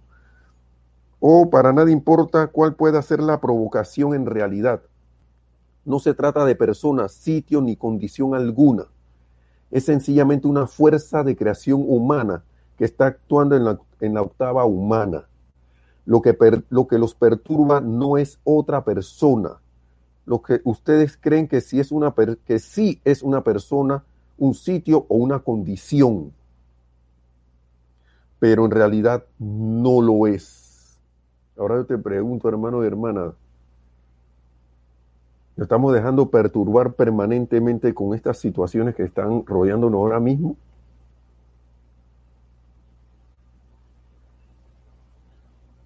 [1.19, 4.81] O para nada importa cuál pueda ser la provocación en realidad.
[5.85, 8.85] No se trata de persona, sitio ni condición alguna.
[9.71, 12.43] Es sencillamente una fuerza de creación humana
[12.77, 15.27] que está actuando en la, en la octava humana.
[16.05, 16.35] Lo que,
[16.69, 19.59] lo que los perturba no es otra persona,
[20.29, 22.13] lo que ustedes creen que sí es una,
[22.45, 24.03] que sí es una persona,
[24.37, 26.31] un sitio o una condición,
[28.37, 30.99] pero en realidad no lo es.
[31.57, 33.33] Ahora yo te pregunto, hermano y hermana,
[35.57, 40.55] ¿nos estamos dejando perturbar permanentemente con estas situaciones que están rodeándonos ahora mismo?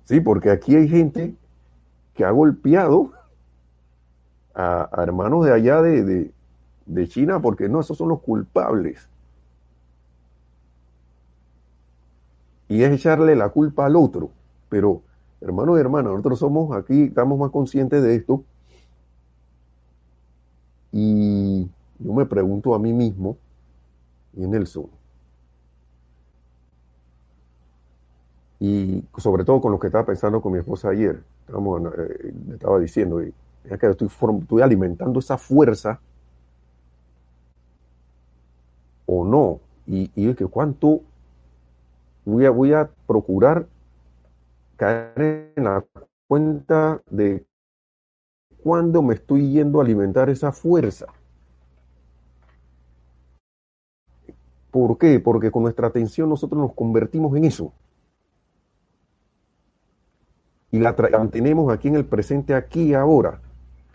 [0.03, 1.33] Sí, porque aquí hay gente
[2.13, 3.13] que ha golpeado
[4.55, 6.31] a, hermanos de allá de, de,
[6.85, 9.09] de China, porque no, esos son los culpables.
[12.67, 14.31] Y es echarle la culpa al otro.
[14.69, 15.01] Pero,
[15.41, 18.43] hermanos y hermanas, nosotros somos aquí, estamos más conscientes de esto.
[20.91, 23.37] Y yo me pregunto a mí mismo,
[24.35, 24.87] y en el Zoom,
[28.59, 32.79] y sobre todo con lo que estaba pensando con mi esposa ayer, estamos, eh, estaba
[32.79, 35.99] diciendo, y es que estoy, estoy alimentando esa fuerza
[39.05, 39.59] o no.
[39.85, 41.01] Y, y que cuánto
[42.25, 43.67] voy a, voy a procurar
[44.77, 45.85] caer en la
[46.27, 47.45] cuenta de
[48.61, 51.07] cuándo me estoy yendo a alimentar esa fuerza.
[54.71, 55.19] ¿Por qué?
[55.19, 57.73] Porque con nuestra atención nosotros nos convertimos en eso.
[60.71, 63.39] Y la mantenemos aquí en el presente, aquí y ahora.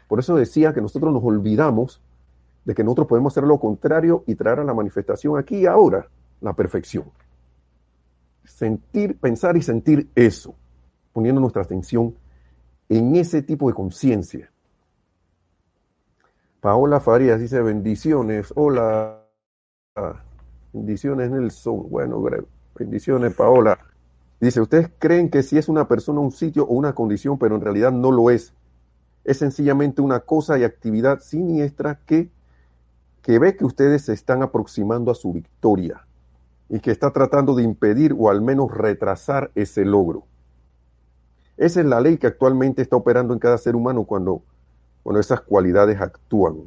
[0.09, 2.01] Por eso decía que nosotros nos olvidamos
[2.65, 6.09] de que nosotros podemos hacer lo contrario y traer a la manifestación aquí y ahora
[6.41, 7.05] la perfección.
[8.45, 10.55] Sentir, pensar y sentir eso,
[11.13, 12.15] poniendo nuestra atención
[12.89, 14.51] en ese tipo de conciencia.
[16.61, 18.53] Paola Farías dice bendiciones.
[18.57, 19.25] Hola.
[20.73, 21.89] Bendiciones Nelson.
[21.91, 22.23] Bueno,
[22.75, 23.79] bendiciones Paola.
[24.41, 27.61] Dice, ustedes creen que si es una persona, un sitio o una condición, pero en
[27.61, 28.55] realidad no lo es
[29.29, 32.31] es sencillamente una cosa y actividad siniestra que,
[33.21, 36.07] que ve que ustedes se están aproximando a su victoria
[36.71, 40.25] y que está tratando de impedir o al menos retrasar ese logro.
[41.59, 44.41] Esa es la ley que actualmente está operando en cada ser humano cuando,
[45.03, 46.63] cuando esas cualidades actúan.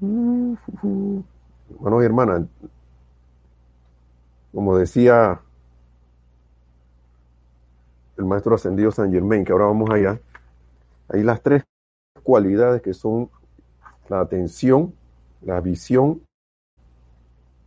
[0.00, 2.42] Hermanos y hermanas,
[4.52, 5.40] como decía
[8.22, 10.20] el maestro ascendido San Germain, que ahora vamos allá,
[11.08, 11.64] hay las tres
[12.22, 13.30] cualidades que son
[14.08, 14.94] la atención,
[15.42, 16.22] la visión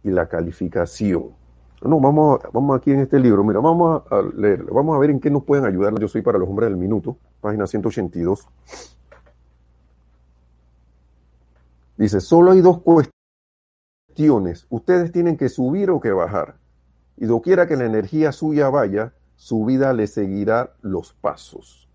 [0.03, 1.31] y la calificación.
[1.81, 5.19] No, vamos, vamos aquí en este libro, mira, vamos a leer, vamos a ver en
[5.19, 5.93] qué nos pueden ayudar.
[5.99, 8.47] Yo soy para los hombres del minuto, página 182.
[11.97, 14.65] Dice, solo hay dos cuestiones.
[14.69, 16.55] Ustedes tienen que subir o que bajar.
[17.17, 21.87] Y doquiera que la energía suya vaya, su vida le seguirá los pasos.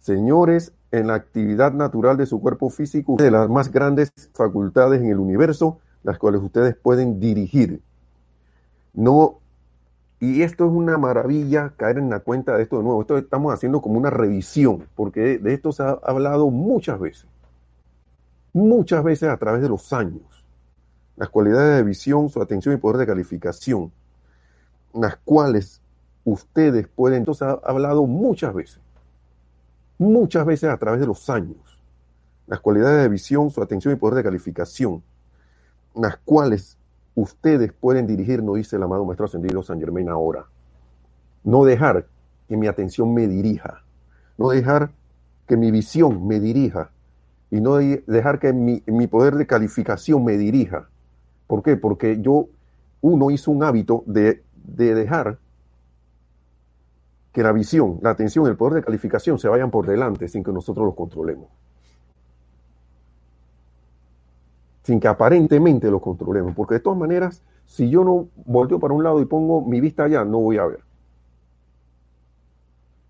[0.00, 5.10] Señores, en la actividad natural de su cuerpo físico, de las más grandes facultades en
[5.10, 7.82] el universo, las cuales ustedes pueden dirigir.
[8.94, 9.38] No,
[10.20, 13.02] y esto es una maravilla caer en la cuenta de esto de nuevo.
[13.02, 17.26] Esto estamos haciendo como una revisión, porque de esto se ha hablado muchas veces,
[18.52, 20.44] muchas veces a través de los años.
[21.16, 23.92] Las cualidades de visión, su atención y poder de calificación
[25.00, 25.80] las cuales
[26.24, 28.80] ustedes pueden, entonces ha hablado muchas veces,
[29.96, 31.78] muchas veces a través de los años,
[32.46, 35.02] las cualidades de visión, su atención y poder de calificación,
[35.94, 36.76] las cuales
[37.14, 40.46] ustedes pueden dirigir, no dice el amado Maestro Ascendido San Germain ahora.
[41.44, 42.06] No dejar
[42.48, 43.82] que mi atención me dirija,
[44.36, 44.90] no dejar
[45.46, 46.90] que mi visión me dirija
[47.50, 50.88] y no dejar que mi, mi poder de calificación me dirija.
[51.46, 51.76] ¿Por qué?
[51.76, 52.48] Porque yo,
[53.00, 55.38] uno hizo un hábito de de dejar
[57.32, 60.52] que la visión, la atención, el poder de calificación se vayan por delante sin que
[60.52, 61.48] nosotros los controlemos.
[64.82, 66.54] Sin que aparentemente los controlemos.
[66.54, 70.04] Porque de todas maneras, si yo no volteo para un lado y pongo mi vista
[70.04, 70.80] allá, no voy a ver.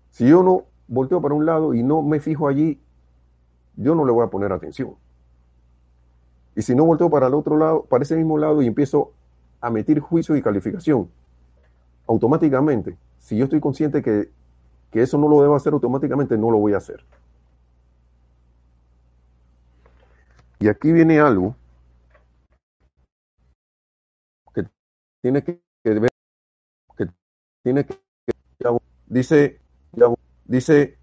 [0.09, 2.81] Si yo no volteo para un lado y no me fijo allí,
[3.75, 4.95] yo no le voy a poner atención.
[6.55, 9.13] Y si no volteo para el otro lado, para ese mismo lado y empiezo
[9.61, 11.09] a meter juicio y calificación,
[12.09, 14.29] automáticamente, si yo estoy consciente que,
[14.91, 17.05] que eso no lo debo hacer automáticamente, no lo voy a hacer.
[20.59, 21.55] Y aquí viene algo
[24.53, 24.63] que
[25.21, 26.09] tiene que ver,
[26.97, 27.07] que
[27.63, 27.99] tiene que,
[29.07, 29.59] dice,
[30.45, 30.97] dice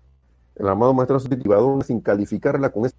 [0.56, 2.96] el amado maestro sin calificarla con eso.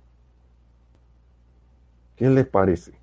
[2.16, 2.94] ¿Qué les parece?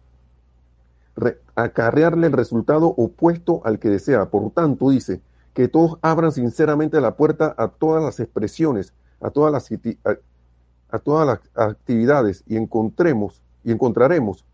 [1.54, 4.26] Acarrearle el resultado opuesto al que desea.
[4.26, 5.20] Por tanto, dice,
[5.54, 12.56] que todos abran sinceramente la puerta a todas las expresiones, a todas las, actividades y
[12.56, 14.44] encontremos y encontraremos.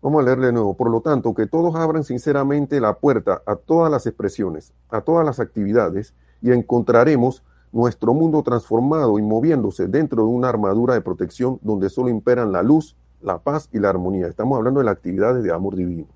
[0.00, 0.74] Vamos a leerle de nuevo.
[0.74, 5.26] Por lo tanto, que todos abran sinceramente la puerta a todas las expresiones, a todas
[5.26, 11.58] las actividades y encontraremos nuestro mundo transformado y moviéndose dentro de una armadura de protección
[11.62, 14.28] donde solo imperan la luz, la paz y la armonía.
[14.28, 16.06] Estamos hablando de las actividades de amor divino.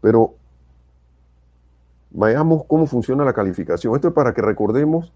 [0.00, 0.34] Pero
[2.10, 3.94] veamos cómo funciona la calificación.
[3.94, 5.12] Esto es para que recordemos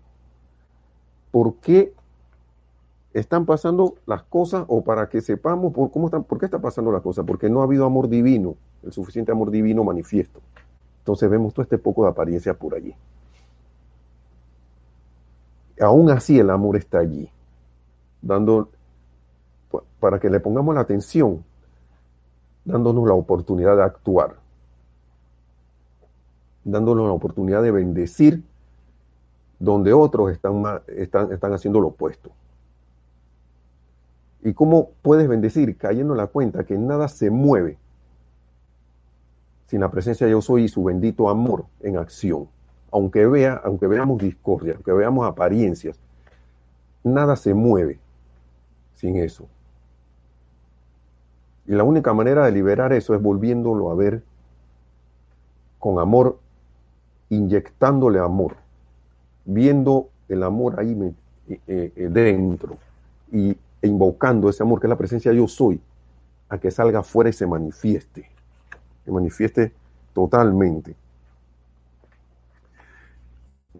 [1.31, 1.94] por qué
[3.14, 6.90] están pasando las cosas o para que sepamos por, cómo están, por qué está pasando
[6.90, 7.25] las cosas.
[7.25, 10.40] Porque no ha habido amor divino, el suficiente amor divino manifiesto.
[10.98, 12.94] Entonces vemos todo este poco de apariencia por allí.
[15.81, 17.31] Aún así el amor está allí,
[18.22, 18.70] dando,
[20.00, 21.44] para que le pongamos la atención,
[22.64, 24.37] dándonos la oportunidad de actuar,
[26.64, 28.42] dándonos la oportunidad de bendecir
[29.58, 32.30] donde otros están, están, están haciendo lo opuesto.
[34.44, 35.76] ¿Y cómo puedes bendecir?
[35.76, 37.78] Cayendo en la cuenta que nada se mueve
[39.66, 42.48] sin la presencia de yo soy y su bendito amor en acción.
[42.90, 45.98] Aunque, vea, aunque veamos discordia, aunque veamos apariencias,
[47.04, 47.98] nada se mueve
[49.02, 49.48] sin eso.
[51.66, 54.22] Y la única manera de liberar eso es volviéndolo a ver
[55.80, 56.38] con amor,
[57.28, 58.56] inyectándole amor,
[59.44, 61.14] viendo el amor ahí
[61.48, 62.78] eh, eh, dentro
[63.30, 65.80] y e invocando ese amor que es la presencia yo soy,
[66.48, 68.30] a que salga afuera y se manifieste
[69.04, 69.72] que manifieste
[70.14, 70.94] totalmente.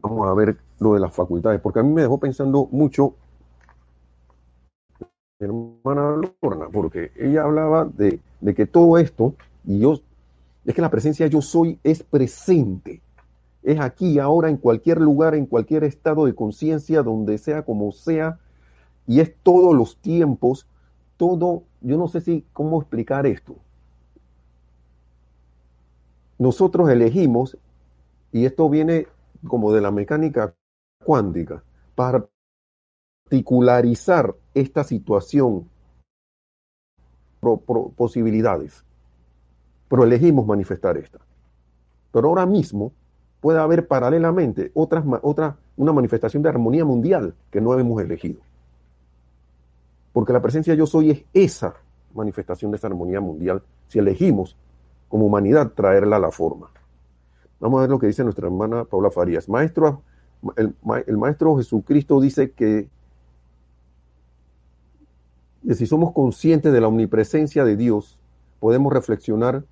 [0.00, 3.14] Vamos a ver lo de las facultades, porque a mí me dejó pensando mucho
[5.44, 9.94] hermana Lorna, porque ella hablaba de, de que todo esto, y yo,
[10.64, 13.00] es que la presencia yo soy es presente,
[13.62, 18.38] es aquí, ahora, en cualquier lugar, en cualquier estado de conciencia, donde sea, como sea,
[19.07, 20.66] y es todos los tiempos,
[21.16, 23.57] todo, yo no sé si cómo explicar esto,
[26.38, 27.57] nosotros elegimos,
[28.33, 29.07] y esto viene
[29.46, 30.55] como de la mecánica
[31.05, 31.62] cuántica,
[31.94, 32.26] para
[33.33, 35.66] particularizar esta situación,
[37.97, 38.85] posibilidades,
[39.88, 41.18] pero elegimos manifestar esta.
[42.12, 42.92] Pero ahora mismo
[43.40, 48.42] puede haber paralelamente otras, otra, una manifestación de armonía mundial que no hemos elegido.
[50.12, 51.75] Porque la presencia de yo soy es esa
[52.12, 54.59] manifestación de esa armonía mundial si elegimos
[55.09, 56.71] como humanidad traerla a la forma.
[57.61, 59.49] Vamos a ver lo que dice nuestra hermana Paula Farías.
[59.49, 60.03] Maestro,
[60.57, 60.75] el,
[61.16, 62.90] Maestro Jesucristo dice que,
[65.70, 68.18] si somos conscientes de la omnipresencia de Dios,
[68.61, 69.64] podemos reflexionar,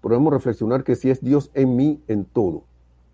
[0.00, 2.64] podemos reflexionar que si es Dios en mí, en todo.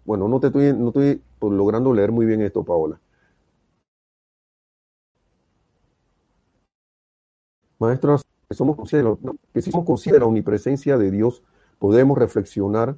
[0.04, 2.98] Bueno, no te estoy, no estoy logrando leer muy bien esto, Paola.
[7.78, 8.16] Maestro
[8.48, 9.18] que somos conscientes,
[9.52, 11.42] que si somos conscientes de la omnipresencia de Dios,
[11.78, 12.96] podemos reflexionar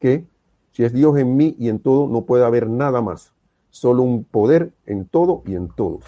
[0.00, 0.26] que
[0.72, 3.35] si es Dios en mí y en todo, no puede haber nada más.
[3.76, 6.02] Solo un poder en todo y en todos.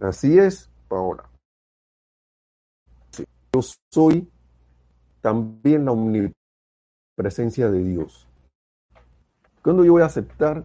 [0.00, 1.28] Así es, Paola.
[3.52, 3.60] Yo
[3.92, 4.26] soy
[5.20, 8.26] también la omnipresencia de Dios.
[9.62, 10.64] Cuando yo voy a aceptar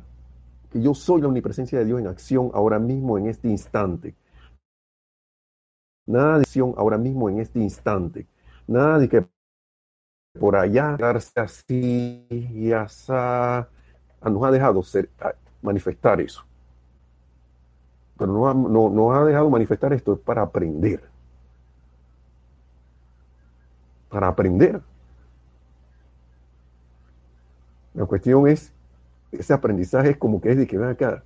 [0.71, 4.15] que yo soy la omnipresencia de Dios en acción ahora mismo, en este instante,
[6.07, 8.27] Nada de acción ahora mismo en este instante.
[8.65, 9.27] Nada de que
[10.39, 15.09] por allá darse así y así nos ha dejado ser,
[15.61, 16.43] manifestar eso.
[18.17, 21.01] Pero no, no, nos ha dejado manifestar esto para aprender.
[24.15, 24.79] para aprender.
[27.93, 28.71] La cuestión es,
[29.33, 31.21] ese aprendizaje es como que es de que ven acá.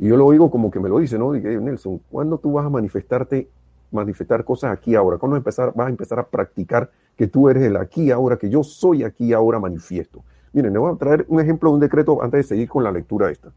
[0.00, 1.30] Y yo lo oigo como que me lo dice, ¿no?
[1.30, 3.48] que Nelson, ¿cuándo tú vas a manifestarte,
[3.92, 5.16] manifestar cosas aquí ahora?
[5.16, 8.64] ¿Cuándo empezar, vas a empezar a practicar que tú eres el aquí ahora, que yo
[8.64, 10.24] soy aquí ahora manifiesto?
[10.52, 12.92] Miren, le voy a traer un ejemplo de un decreto antes de seguir con la
[12.92, 13.50] lectura esta.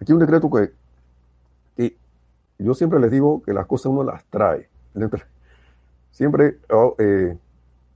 [0.00, 0.72] Aquí un decreto que,
[1.76, 1.96] que
[2.58, 4.68] yo siempre les digo que las cosas uno las trae.
[6.10, 7.36] Siempre oh, eh,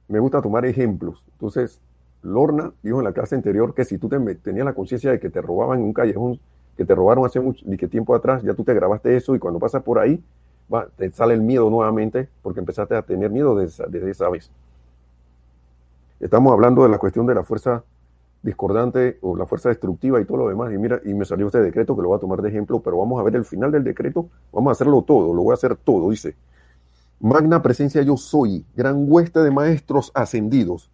[0.09, 1.22] me gusta tomar ejemplos.
[1.32, 1.80] Entonces,
[2.22, 5.40] Lorna dijo en la clase anterior que si tú tenías la conciencia de que te
[5.40, 6.40] robaban en un callejón,
[6.76, 9.38] que te robaron hace mucho y que tiempo atrás, ya tú te grabaste eso y
[9.38, 10.22] cuando pasas por ahí,
[10.72, 14.50] va, te sale el miedo nuevamente porque empezaste a tener miedo desde, desde esa vez.
[16.21, 17.85] Estamos hablando de la cuestión de la fuerza
[18.43, 20.73] discordante o la fuerza destructiva y todo lo demás.
[20.73, 22.99] Y mira, y me salió este decreto que lo voy a tomar de ejemplo, pero
[22.99, 24.29] vamos a ver el final del decreto.
[24.53, 26.11] Vamos a hacerlo todo, lo voy a hacer todo.
[26.11, 26.35] Dice,
[27.21, 30.91] magna presencia yo soy, gran hueste de maestros ascendidos,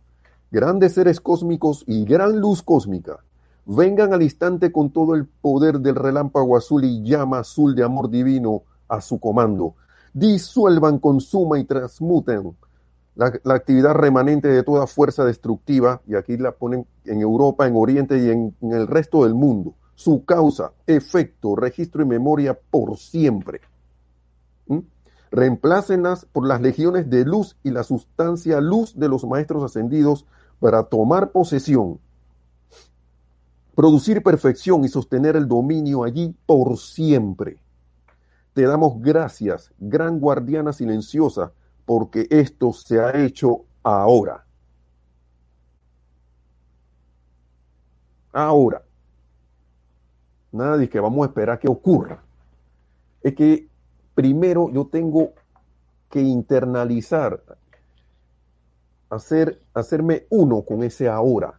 [0.51, 3.21] grandes seres cósmicos y gran luz cósmica.
[3.65, 8.11] Vengan al instante con todo el poder del relámpago azul y llama azul de amor
[8.11, 9.75] divino a su comando.
[10.13, 12.55] Disuelvan, consuman y transmuten
[13.15, 18.19] la, actividad remanente de toda fuerza destructiva, y aquí la ponen en Europa, en Oriente
[18.19, 23.61] y en, el resto del mundo, su causa, efecto, registro y memoria por siempre.
[24.67, 24.79] ¿Mm?
[25.31, 30.27] Reemplácenlas por las legiones de luz y la sustancia luz de los maestros ascendidos
[30.59, 32.01] para tomar posesión,
[33.75, 37.59] producir perfección y sostener el dominio allí por siempre.
[38.55, 41.53] Te damos gracias, gran guardiana silenciosa,
[41.85, 44.45] porque esto se ha hecho ahora.
[48.33, 48.83] Ahora.
[50.53, 52.23] Nada que vamos a esperar que ocurra.
[53.23, 53.69] Es que
[54.15, 55.33] primero yo tengo
[56.11, 57.43] que internalizar,
[59.11, 61.59] hacer, hacerme uno con ese ahora.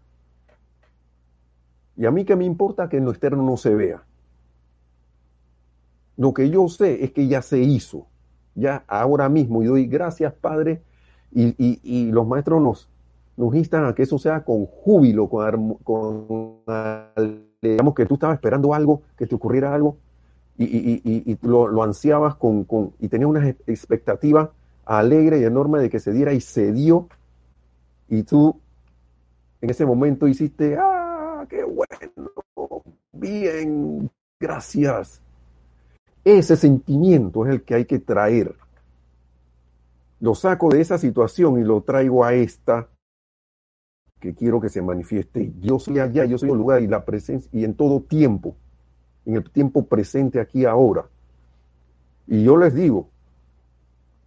[1.97, 4.03] Y a mí que me importa que en lo externo no se vea.
[6.17, 8.07] Lo que yo sé es que ya se hizo
[8.55, 9.61] ya ahora mismo.
[9.61, 10.81] Y doy gracias, Padre.
[11.31, 12.89] Y, los maestros nos,
[13.35, 16.59] nos instan a que eso sea con júbilo, con, con
[17.61, 19.97] digamos que tú estabas esperando algo, que te ocurriera algo,
[20.57, 24.51] y, lo, ansiabas con, con, y tenías una expectativa
[24.85, 27.09] alegre y enorme de que se diera y se dio,
[28.07, 28.61] y tú
[29.61, 35.24] en ese momento hiciste, ah, qué bueno, bien, gracias.
[36.26, 38.55] Ese sentimiento es el que hay que traer.
[40.19, 42.89] Lo saco de esa situación y lo traigo a esta
[44.19, 45.53] que quiero que se manifieste.
[45.59, 48.55] Yo soy allá, yo soy el lugar y la presencia y en todo tiempo,
[49.23, 51.07] en el tiempo presente aquí ahora.
[52.26, 53.07] Y yo les digo,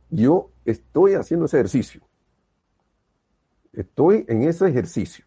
[0.09, 2.01] yo estoy haciendo ese ejercicio.
[3.73, 5.25] Estoy en ese ejercicio.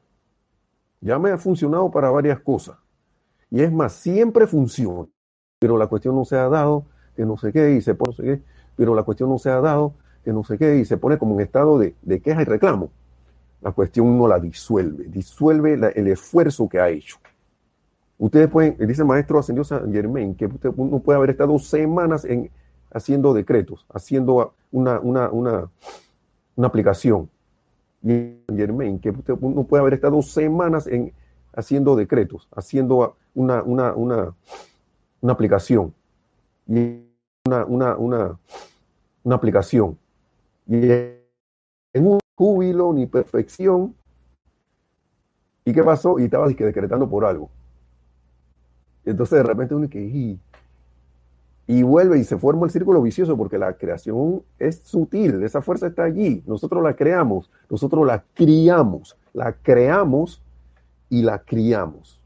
[1.01, 2.77] Ya me ha funcionado para varias cosas.
[3.49, 5.09] Y es más, siempre funciona
[5.61, 6.85] pero la cuestión no se ha dado,
[7.15, 8.41] que no sé qué, y se pone no sé qué,
[8.75, 9.93] pero la cuestión no se ha dado,
[10.25, 12.89] que no sé qué, y se pone como en estado de, queja y reclamo.
[13.61, 17.17] La cuestión no la disuelve, disuelve el esfuerzo que ha hecho.
[18.17, 22.25] Ustedes pueden, dice el maestro ascendió San Germain, que usted, uno puede haber estado semanas
[22.25, 22.49] en,
[22.91, 25.69] haciendo decretos, haciendo una, una, una,
[26.55, 27.29] una aplicación.
[28.01, 31.13] Y Germain, que usted, uno puede haber estado semanas en,
[31.53, 34.33] haciendo decretos, haciendo una, una, una,
[35.21, 35.93] una aplicación.
[36.67, 37.01] Y
[37.45, 38.39] una, una, una,
[39.23, 39.97] una aplicación.
[40.67, 43.95] Y en un júbilo ni perfección.
[45.65, 46.19] ¿Y qué pasó?
[46.19, 47.49] Y estaba decretando por algo.
[49.05, 50.39] entonces de repente uno que y,
[51.67, 55.87] y vuelve y se forma el círculo vicioso porque la creación es sutil, esa fuerza
[55.87, 60.41] está allí, nosotros la creamos, nosotros la criamos, la creamos
[61.09, 62.20] y la criamos.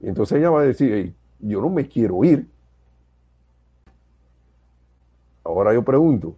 [0.00, 2.48] Y entonces ella va a decir, yo no me quiero ir.
[5.44, 6.36] Ahora yo pregunto,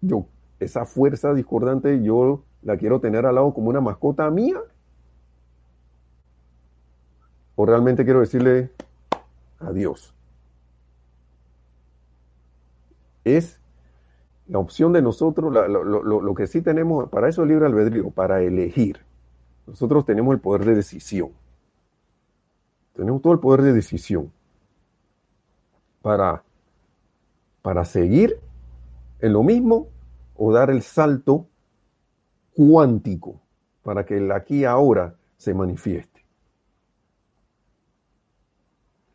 [0.00, 0.26] yo,
[0.58, 4.60] esa fuerza discordante yo la quiero tener al lado como una mascota mía.
[7.56, 8.70] O realmente quiero decirle
[9.58, 10.14] adiós.
[13.24, 13.60] Es
[14.48, 18.42] la opción de nosotros, lo, lo, que sí tenemos, para eso es libre albedrío, para
[18.42, 18.98] elegir.
[19.70, 21.30] Nosotros tenemos el poder de decisión.
[22.94, 24.32] Tenemos todo el poder de decisión
[26.02, 26.42] para,
[27.62, 28.40] para seguir
[29.20, 29.86] en lo mismo
[30.36, 31.46] o dar el salto
[32.52, 33.40] cuántico
[33.84, 36.24] para que el aquí ahora se manifieste.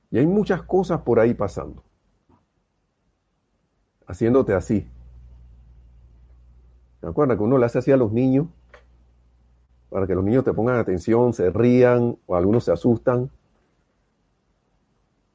[0.09, 1.83] Y hay muchas cosas por ahí pasando.
[4.07, 4.87] haciéndote así.
[7.01, 8.47] ¿Se acuerdan que uno le hace así a los niños?
[9.95, 13.31] Para que los niños te pongan atención, se rían o algunos se asustan.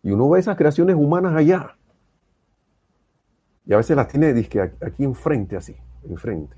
[0.02, 1.78] Y uno ve esas creaciones humanas allá.
[3.64, 5.74] Y a veces las tiene disque, aquí enfrente, así,
[6.06, 6.54] enfrente.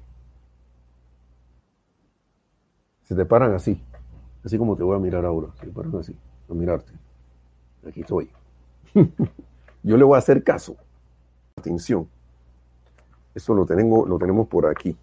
[3.05, 3.81] Se te paran así,
[4.45, 5.53] así como te voy a mirar ahora.
[5.61, 6.19] Se te paran así,
[6.51, 6.93] a mirarte.
[7.87, 8.29] Aquí estoy.
[9.85, 10.75] Yo le voy a hacer caso.
[11.55, 12.09] Atención.
[13.33, 14.97] Eso lo tenemos, lo tenemos por aquí.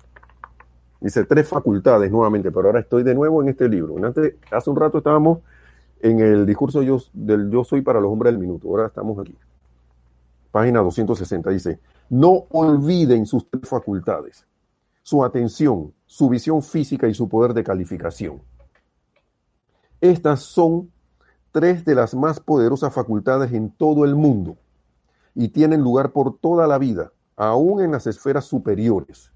[1.01, 3.95] Dice tres facultades nuevamente, pero ahora estoy de nuevo en este libro.
[4.05, 5.39] Antes, hace un rato estábamos
[6.01, 6.81] en el discurso
[7.13, 8.67] del yo soy para los hombres del minuto.
[8.67, 9.35] Ahora estamos aquí.
[10.51, 11.79] Página 260 dice,
[12.09, 14.45] no olviden sus tres facultades,
[15.03, 18.41] su atención, su visión física y su poder de calificación.
[20.01, 20.91] Estas son
[21.51, 24.57] tres de las más poderosas facultades en todo el mundo
[25.35, 29.31] y tienen lugar por toda la vida, aún en las esferas superiores.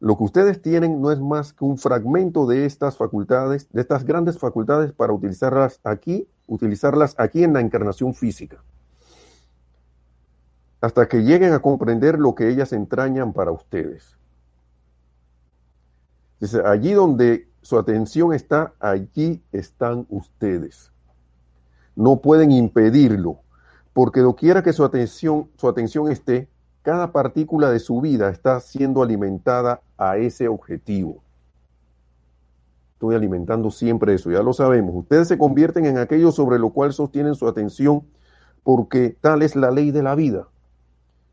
[0.00, 4.04] Lo que ustedes tienen no es más que un fragmento de estas facultades, de estas
[4.04, 8.62] grandes facultades para utilizarlas aquí, utilizarlas aquí en la encarnación física,
[10.80, 14.18] hasta que lleguen a comprender lo que ellas entrañan para ustedes.
[16.40, 20.92] Dice, allí donde su atención está, allí están ustedes.
[21.96, 23.40] No pueden impedirlo,
[23.94, 26.50] porque doquiera que su atención, su atención esté,
[26.84, 31.22] cada partícula de su vida está siendo alimentada a ese objetivo.
[32.92, 34.94] Estoy alimentando siempre eso, ya lo sabemos.
[34.94, 38.02] Ustedes se convierten en aquello sobre lo cual sostienen su atención
[38.62, 40.48] porque tal es la ley de la vida.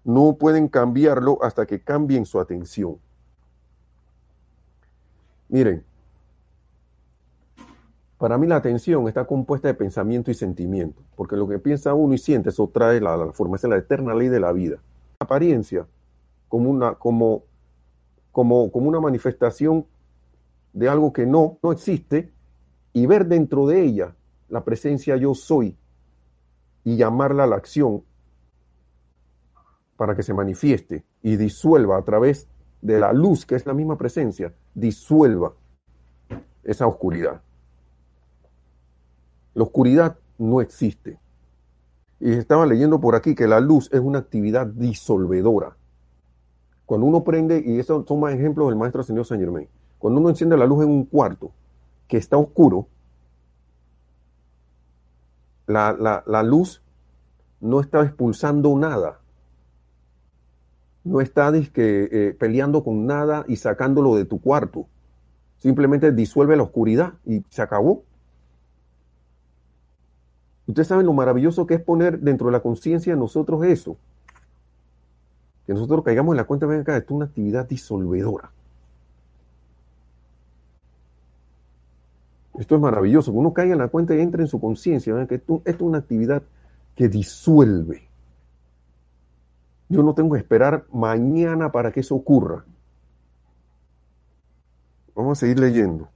[0.06, 2.98] No pueden cambiarlo hasta que cambien su atención.
[5.50, 5.84] Miren,
[8.18, 12.14] para mí la atención está compuesta de pensamiento y sentimiento, porque lo que piensa uno
[12.14, 14.80] y siente, eso trae la, la forma, es la eterna ley de la vida
[15.22, 15.88] apariencia
[16.48, 17.44] como una, como,
[18.32, 19.86] como, como una manifestación
[20.74, 22.34] de algo que no, no existe
[22.94, 24.16] y ver dentro de ella
[24.50, 25.78] la presencia yo soy
[26.84, 28.04] y llamarla a la acción
[29.96, 32.48] para que se manifieste y disuelva a través
[32.82, 35.54] de la luz, que es la misma presencia, disuelva
[36.64, 37.42] esa oscuridad.
[39.54, 41.20] La oscuridad no existe.
[42.22, 45.76] Y estaba leyendo por aquí que la luz es una actividad disolvedora.
[46.86, 49.68] Cuando uno prende, y esos son más ejemplos del maestro señor Saint Germain,
[49.98, 51.52] cuando uno enciende la luz en un cuarto
[52.08, 52.88] que está oscuro,
[55.66, 56.84] la, luz
[57.60, 59.20] no está expulsando nada.
[61.04, 64.86] No está eh, peleando con nada y sacándolo de tu cuarto.
[65.58, 68.04] Simplemente disuelve la oscuridad y se acabó.
[70.68, 73.98] Ustedes saben lo maravilloso que es poner dentro de la conciencia de nosotros eso.
[75.66, 78.52] Que nosotros caigamos en la cuenta, ven acá, esto es una actividad disolvedora.
[82.58, 85.36] Esto es maravilloso, que uno caiga en la cuenta y entre en su conciencia, que
[85.36, 86.44] esto es una actividad
[86.96, 88.08] que disuelve.
[89.90, 92.64] Yo no tengo que esperar mañana para que eso ocurra.
[95.16, 96.08] Vamos a seguir leyendo.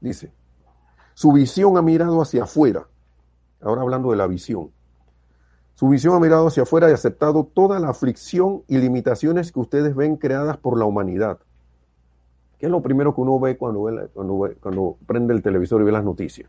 [0.00, 0.30] Dice,
[1.18, 2.86] su visión ha mirado hacia afuera.
[3.60, 4.70] Ahora hablando de la visión.
[5.74, 9.96] Su visión ha mirado hacia afuera y aceptado toda la aflicción y limitaciones que ustedes
[9.96, 11.40] ven creadas por la humanidad.
[12.60, 16.48] ¿Qué es lo primero que uno ve cuando, prende el televisor y ve las noticias?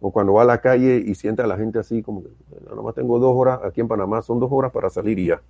[0.00, 2.30] O cuando va a la calle y siente a la gente así como que,
[2.64, 5.42] nada más tengo dos horas, aquí en Panamá son dos horas para salir y ya.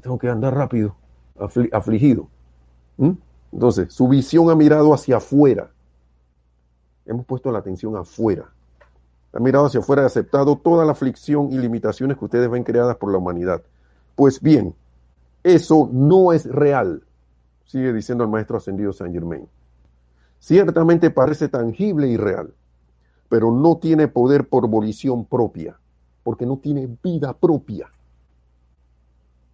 [0.00, 0.96] Tengo que andar rápido,
[1.72, 2.28] afligido.
[2.96, 3.10] ¿Mm?
[3.52, 5.72] Entonces, su visión ha mirado hacia afuera
[7.06, 8.50] Hemos puesto la atención afuera.
[9.32, 12.96] Ha mirado hacia afuera y aceptado toda la aflicción y limitaciones que ustedes ven creadas
[12.96, 13.62] por la humanidad.
[14.14, 14.74] Pues bien,
[15.42, 17.04] eso no es real,
[17.66, 19.48] sigue diciendo el maestro ascendido Saint Germain.
[20.38, 22.54] Ciertamente parece tangible y real,
[23.28, 25.78] pero no tiene poder por volición propia,
[26.22, 27.90] porque no tiene vida propia,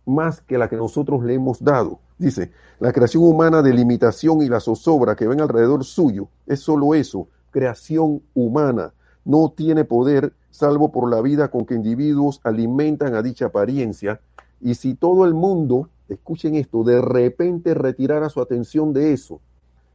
[0.07, 2.01] más que la que nosotros le hemos dado.
[2.19, 6.95] Dice, la creación humana de limitación y la zozobra que ven alrededor suyo es solo
[6.95, 8.93] eso, creación humana.
[9.25, 14.21] No tiene poder salvo por la vida con que individuos alimentan a dicha apariencia.
[14.61, 19.41] Y si todo el mundo, escuchen esto, de repente retirara su atención de eso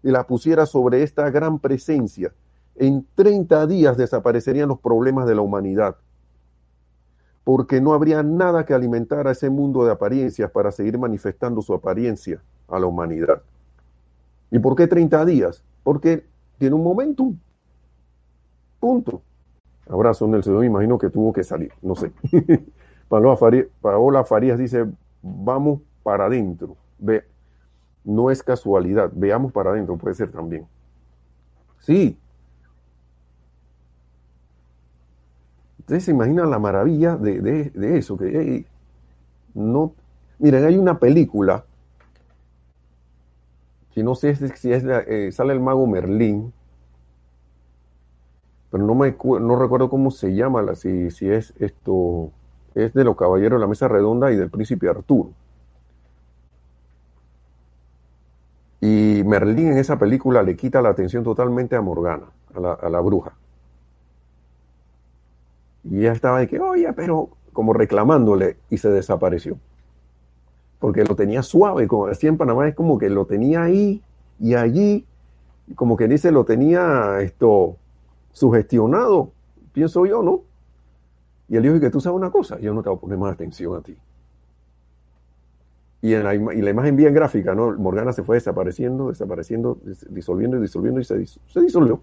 [0.04, 2.34] y la pusiera sobre esta gran presencia,
[2.76, 5.98] en 30 días desaparecerían los problemas de la humanidad.
[7.44, 11.74] Porque no habría nada que alimentar a ese mundo de apariencias para seguir manifestando su
[11.74, 13.42] apariencia a la humanidad.
[14.52, 15.64] ¿Y por qué 30 días?
[15.84, 16.26] Porque
[16.58, 17.38] tiene un momentum.
[18.80, 19.22] Punto.
[19.90, 20.60] Abrazo, Nelson.
[20.60, 21.72] Me imagino que tuvo que salir.
[21.82, 22.12] No sé.
[23.10, 24.86] Paola Farías dice,
[25.22, 26.76] vamos para adentro.
[27.00, 27.24] Ve,
[28.08, 30.66] no es casualidad, veamos para adentro, puede ser también.
[31.80, 32.18] Sí.
[35.80, 38.66] Ustedes se imaginan la maravilla de, eso, que
[39.54, 39.94] no,
[40.40, 41.66] miren, hay una película
[43.94, 46.54] que no sé si es, eh, sale el mago Merlín,
[48.72, 52.32] pero no me no recuerdo cómo se llama, si, si es esto,
[52.76, 55.32] es de los caballeros de la mesa redonda y del príncipe Arturo.
[58.80, 63.34] Y Merlín en esa película le quita la atención totalmente a Morgana, a la, bruja.
[65.84, 69.58] Y ella estaba de que, oye, pero como reclamándole y se desapareció.
[70.80, 74.04] Porque lo tenía suave, como decía en Panamá, es como que lo tenía ahí
[74.40, 75.08] y allí,
[75.74, 77.78] como que dice, lo tenía esto
[78.38, 79.32] sugestionado,
[79.74, 80.44] pienso yo, ¿no?
[81.50, 83.34] Y él dijo, que tú sabes una cosa, yo no te voy a poner más
[83.34, 83.98] atención a ti.
[86.04, 87.76] Y, en la, y la imagen bien gráfica, ¿no?
[87.78, 89.80] Morgana se fue desapareciendo, desapareciendo,
[90.10, 92.00] disolviendo y disolviendo y se, se disolvió.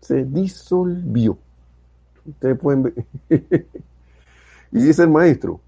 [0.00, 1.36] Se disolvió.
[2.24, 2.94] Ustedes pueden ver.
[4.70, 5.60] y dice el maestro,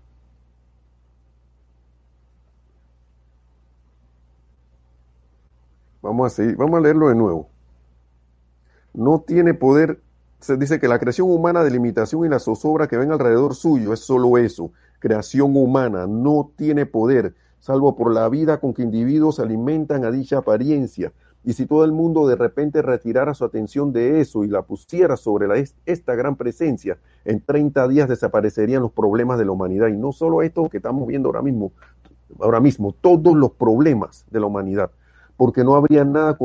[6.03, 7.52] Vamos a seguir, vamos a leerlo de nuevo.
[8.95, 10.01] No tiene poder,
[10.41, 13.93] se dice que la creación humana de limitación y la zozobra que ven alrededor suyo
[13.93, 19.41] es solo eso, creación humana, no tiene poder, salvo por la vida con que individuos
[19.41, 21.13] alimentan a dicha apariencia.
[21.45, 25.17] Y si todo el mundo de repente retirara su atención de eso y la pusiera
[25.17, 25.47] sobre
[25.87, 29.89] esta gran presencia, en 30 días desaparecerían los problemas de la humanidad.
[29.89, 31.73] Y no solo esto que estamos viendo ahora mismo,
[32.41, 34.91] ahora mismo, todos los problemas de la humanidad,
[35.37, 36.39] porque no habría nada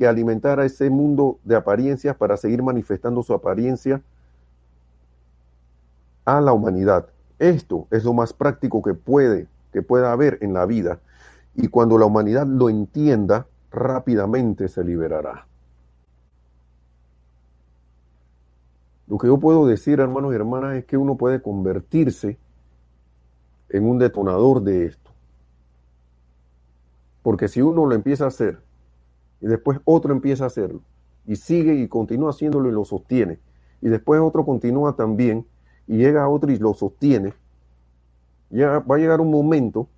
[0.00, 4.00] que alimentar a ese mundo de apariencias para seguir manifestando su apariencia
[6.24, 7.10] a la humanidad.
[7.38, 11.00] Esto es lo más práctico que puede, que pueda haber en la vida.
[11.54, 15.46] Y cuando la humanidad lo entienda, rápidamente se liberará.
[19.06, 22.38] Lo que yo puedo decir, hermanos y hermanas, es que uno puede convertirse
[23.68, 25.10] en un detonador de esto.
[27.22, 28.69] Porque si uno lo empieza a hacer
[29.40, 30.82] y después otro empieza a hacerlo
[31.26, 33.38] y sigue y continúa haciéndolo y lo sostiene.
[33.80, 35.46] Y después otro continúa también
[35.86, 37.34] y llega otro y lo sostiene,
[38.50, 39.88] ya va a llegar un momento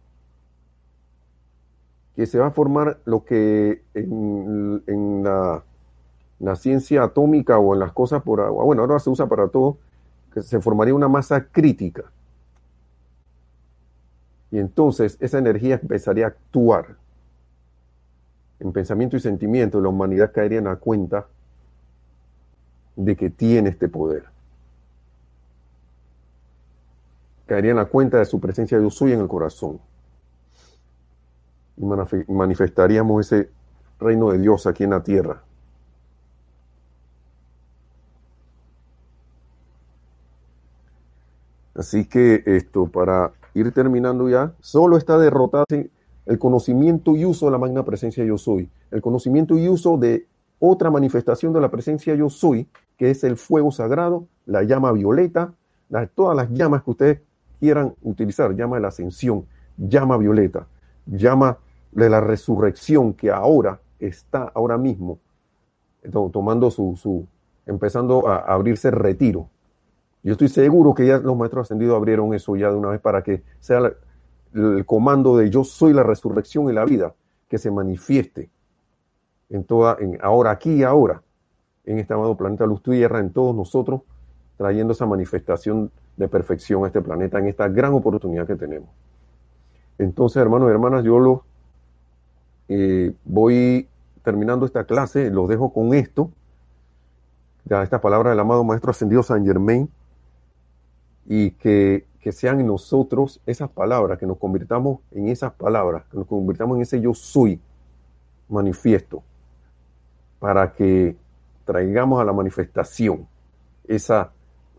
[2.15, 5.65] que se va a formar lo que en, la,
[6.39, 9.79] la, ciencia atómica o en las cosas por agua, bueno, ahora se usa para todo,
[10.33, 12.05] que se formaría una masa crítica.
[14.51, 16.97] Y entonces esa energía empezaría a actuar
[18.63, 19.81] en pensamiento y sentimiento.
[19.81, 21.27] La humanidad caería en la cuenta
[22.97, 24.33] de que tiene este poder.
[27.53, 29.79] caería en la cuenta de su presencia de Dios en el corazón.
[31.77, 31.85] Y
[32.33, 33.51] manifestaríamos ese
[34.01, 35.43] reino de Dios aquí en la tierra.
[41.75, 45.67] Así que esto, para ir terminando ya, solo está derrotado
[46.27, 48.71] el conocimiento y uso de la magna presencia yo soy.
[48.91, 50.27] El conocimiento y uso de
[50.59, 55.55] otra manifestación de la presencia yo soy, que es el fuego sagrado, la llama violeta,
[56.15, 57.21] todas las llamas que ustedes
[57.59, 59.47] quieran utilizar, llama de la ascensión,
[59.77, 60.67] llama violeta,
[61.07, 61.59] llama
[61.91, 65.19] de la resurrección que ahora está, ahora mismo,
[66.33, 67.27] tomando su, su
[67.67, 69.49] empezando a abrirse retiro.
[70.23, 73.23] Yo estoy seguro que ya los maestros ascendidos abrieron eso ya de una vez para
[73.23, 73.93] que sea
[74.55, 77.15] el comando de yo soy la resurrección y la vida
[77.49, 78.51] que se manifieste
[79.51, 81.23] en toda, en ahora, aquí y ahora,
[81.85, 84.03] en este amado planeta Luz Tierra, en todos nosotros,
[84.57, 88.89] trayendo esa manifestación de perfección a este planeta en esta gran oportunidad que tenemos.
[89.99, 91.45] Entonces, hermanos y hermanas, yo lo
[92.69, 93.89] eh, voy
[94.23, 96.31] terminando esta clase, los dejo con esto,
[97.65, 99.89] ya esta palabra del amado Maestro Ascendido San Germain,
[101.27, 106.17] y que, que sean en nosotros esas palabras, que nos convirtamos en esas palabras, que
[106.17, 107.61] nos convirtamos en ese yo soy
[108.49, 109.23] manifiesto,
[110.39, 111.17] para que
[111.65, 113.27] traigamos a la manifestación
[113.87, 114.33] esa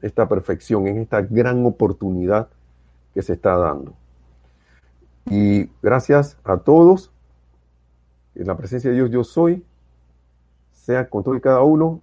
[0.03, 2.49] esta perfección, en esta gran oportunidad
[3.13, 3.93] que se está dando.
[5.25, 7.09] Y gracias a todos,
[8.35, 9.65] en la presencia de Dios yo soy,
[10.73, 12.01] sea con todo y cada uno,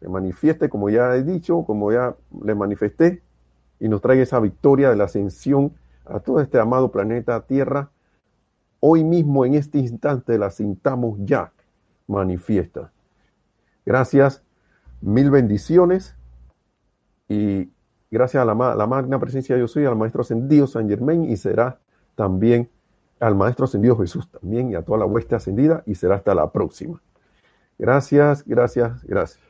[0.00, 3.22] se manifieste, como ya he dicho, como ya le manifesté,
[3.80, 5.72] y nos traiga esa victoria de la ascensión
[6.04, 7.90] a todo este amado planeta Tierra.
[8.80, 11.52] Hoy mismo, en este instante, la sintamos ya
[12.06, 12.92] manifiesta.
[13.84, 14.42] Gracias,
[15.00, 16.16] mil bendiciones
[17.28, 17.70] y
[18.10, 21.36] gracias a la, la magna presencia de Yo soy, al Maestro Ascendido San Germain y
[21.36, 21.78] será
[22.14, 22.68] también
[23.20, 26.50] al Maestro Ascendido Jesús también y a toda la hueste ascendida y será hasta la
[26.50, 27.00] próxima.
[27.78, 29.47] Gracias, gracias, gracias.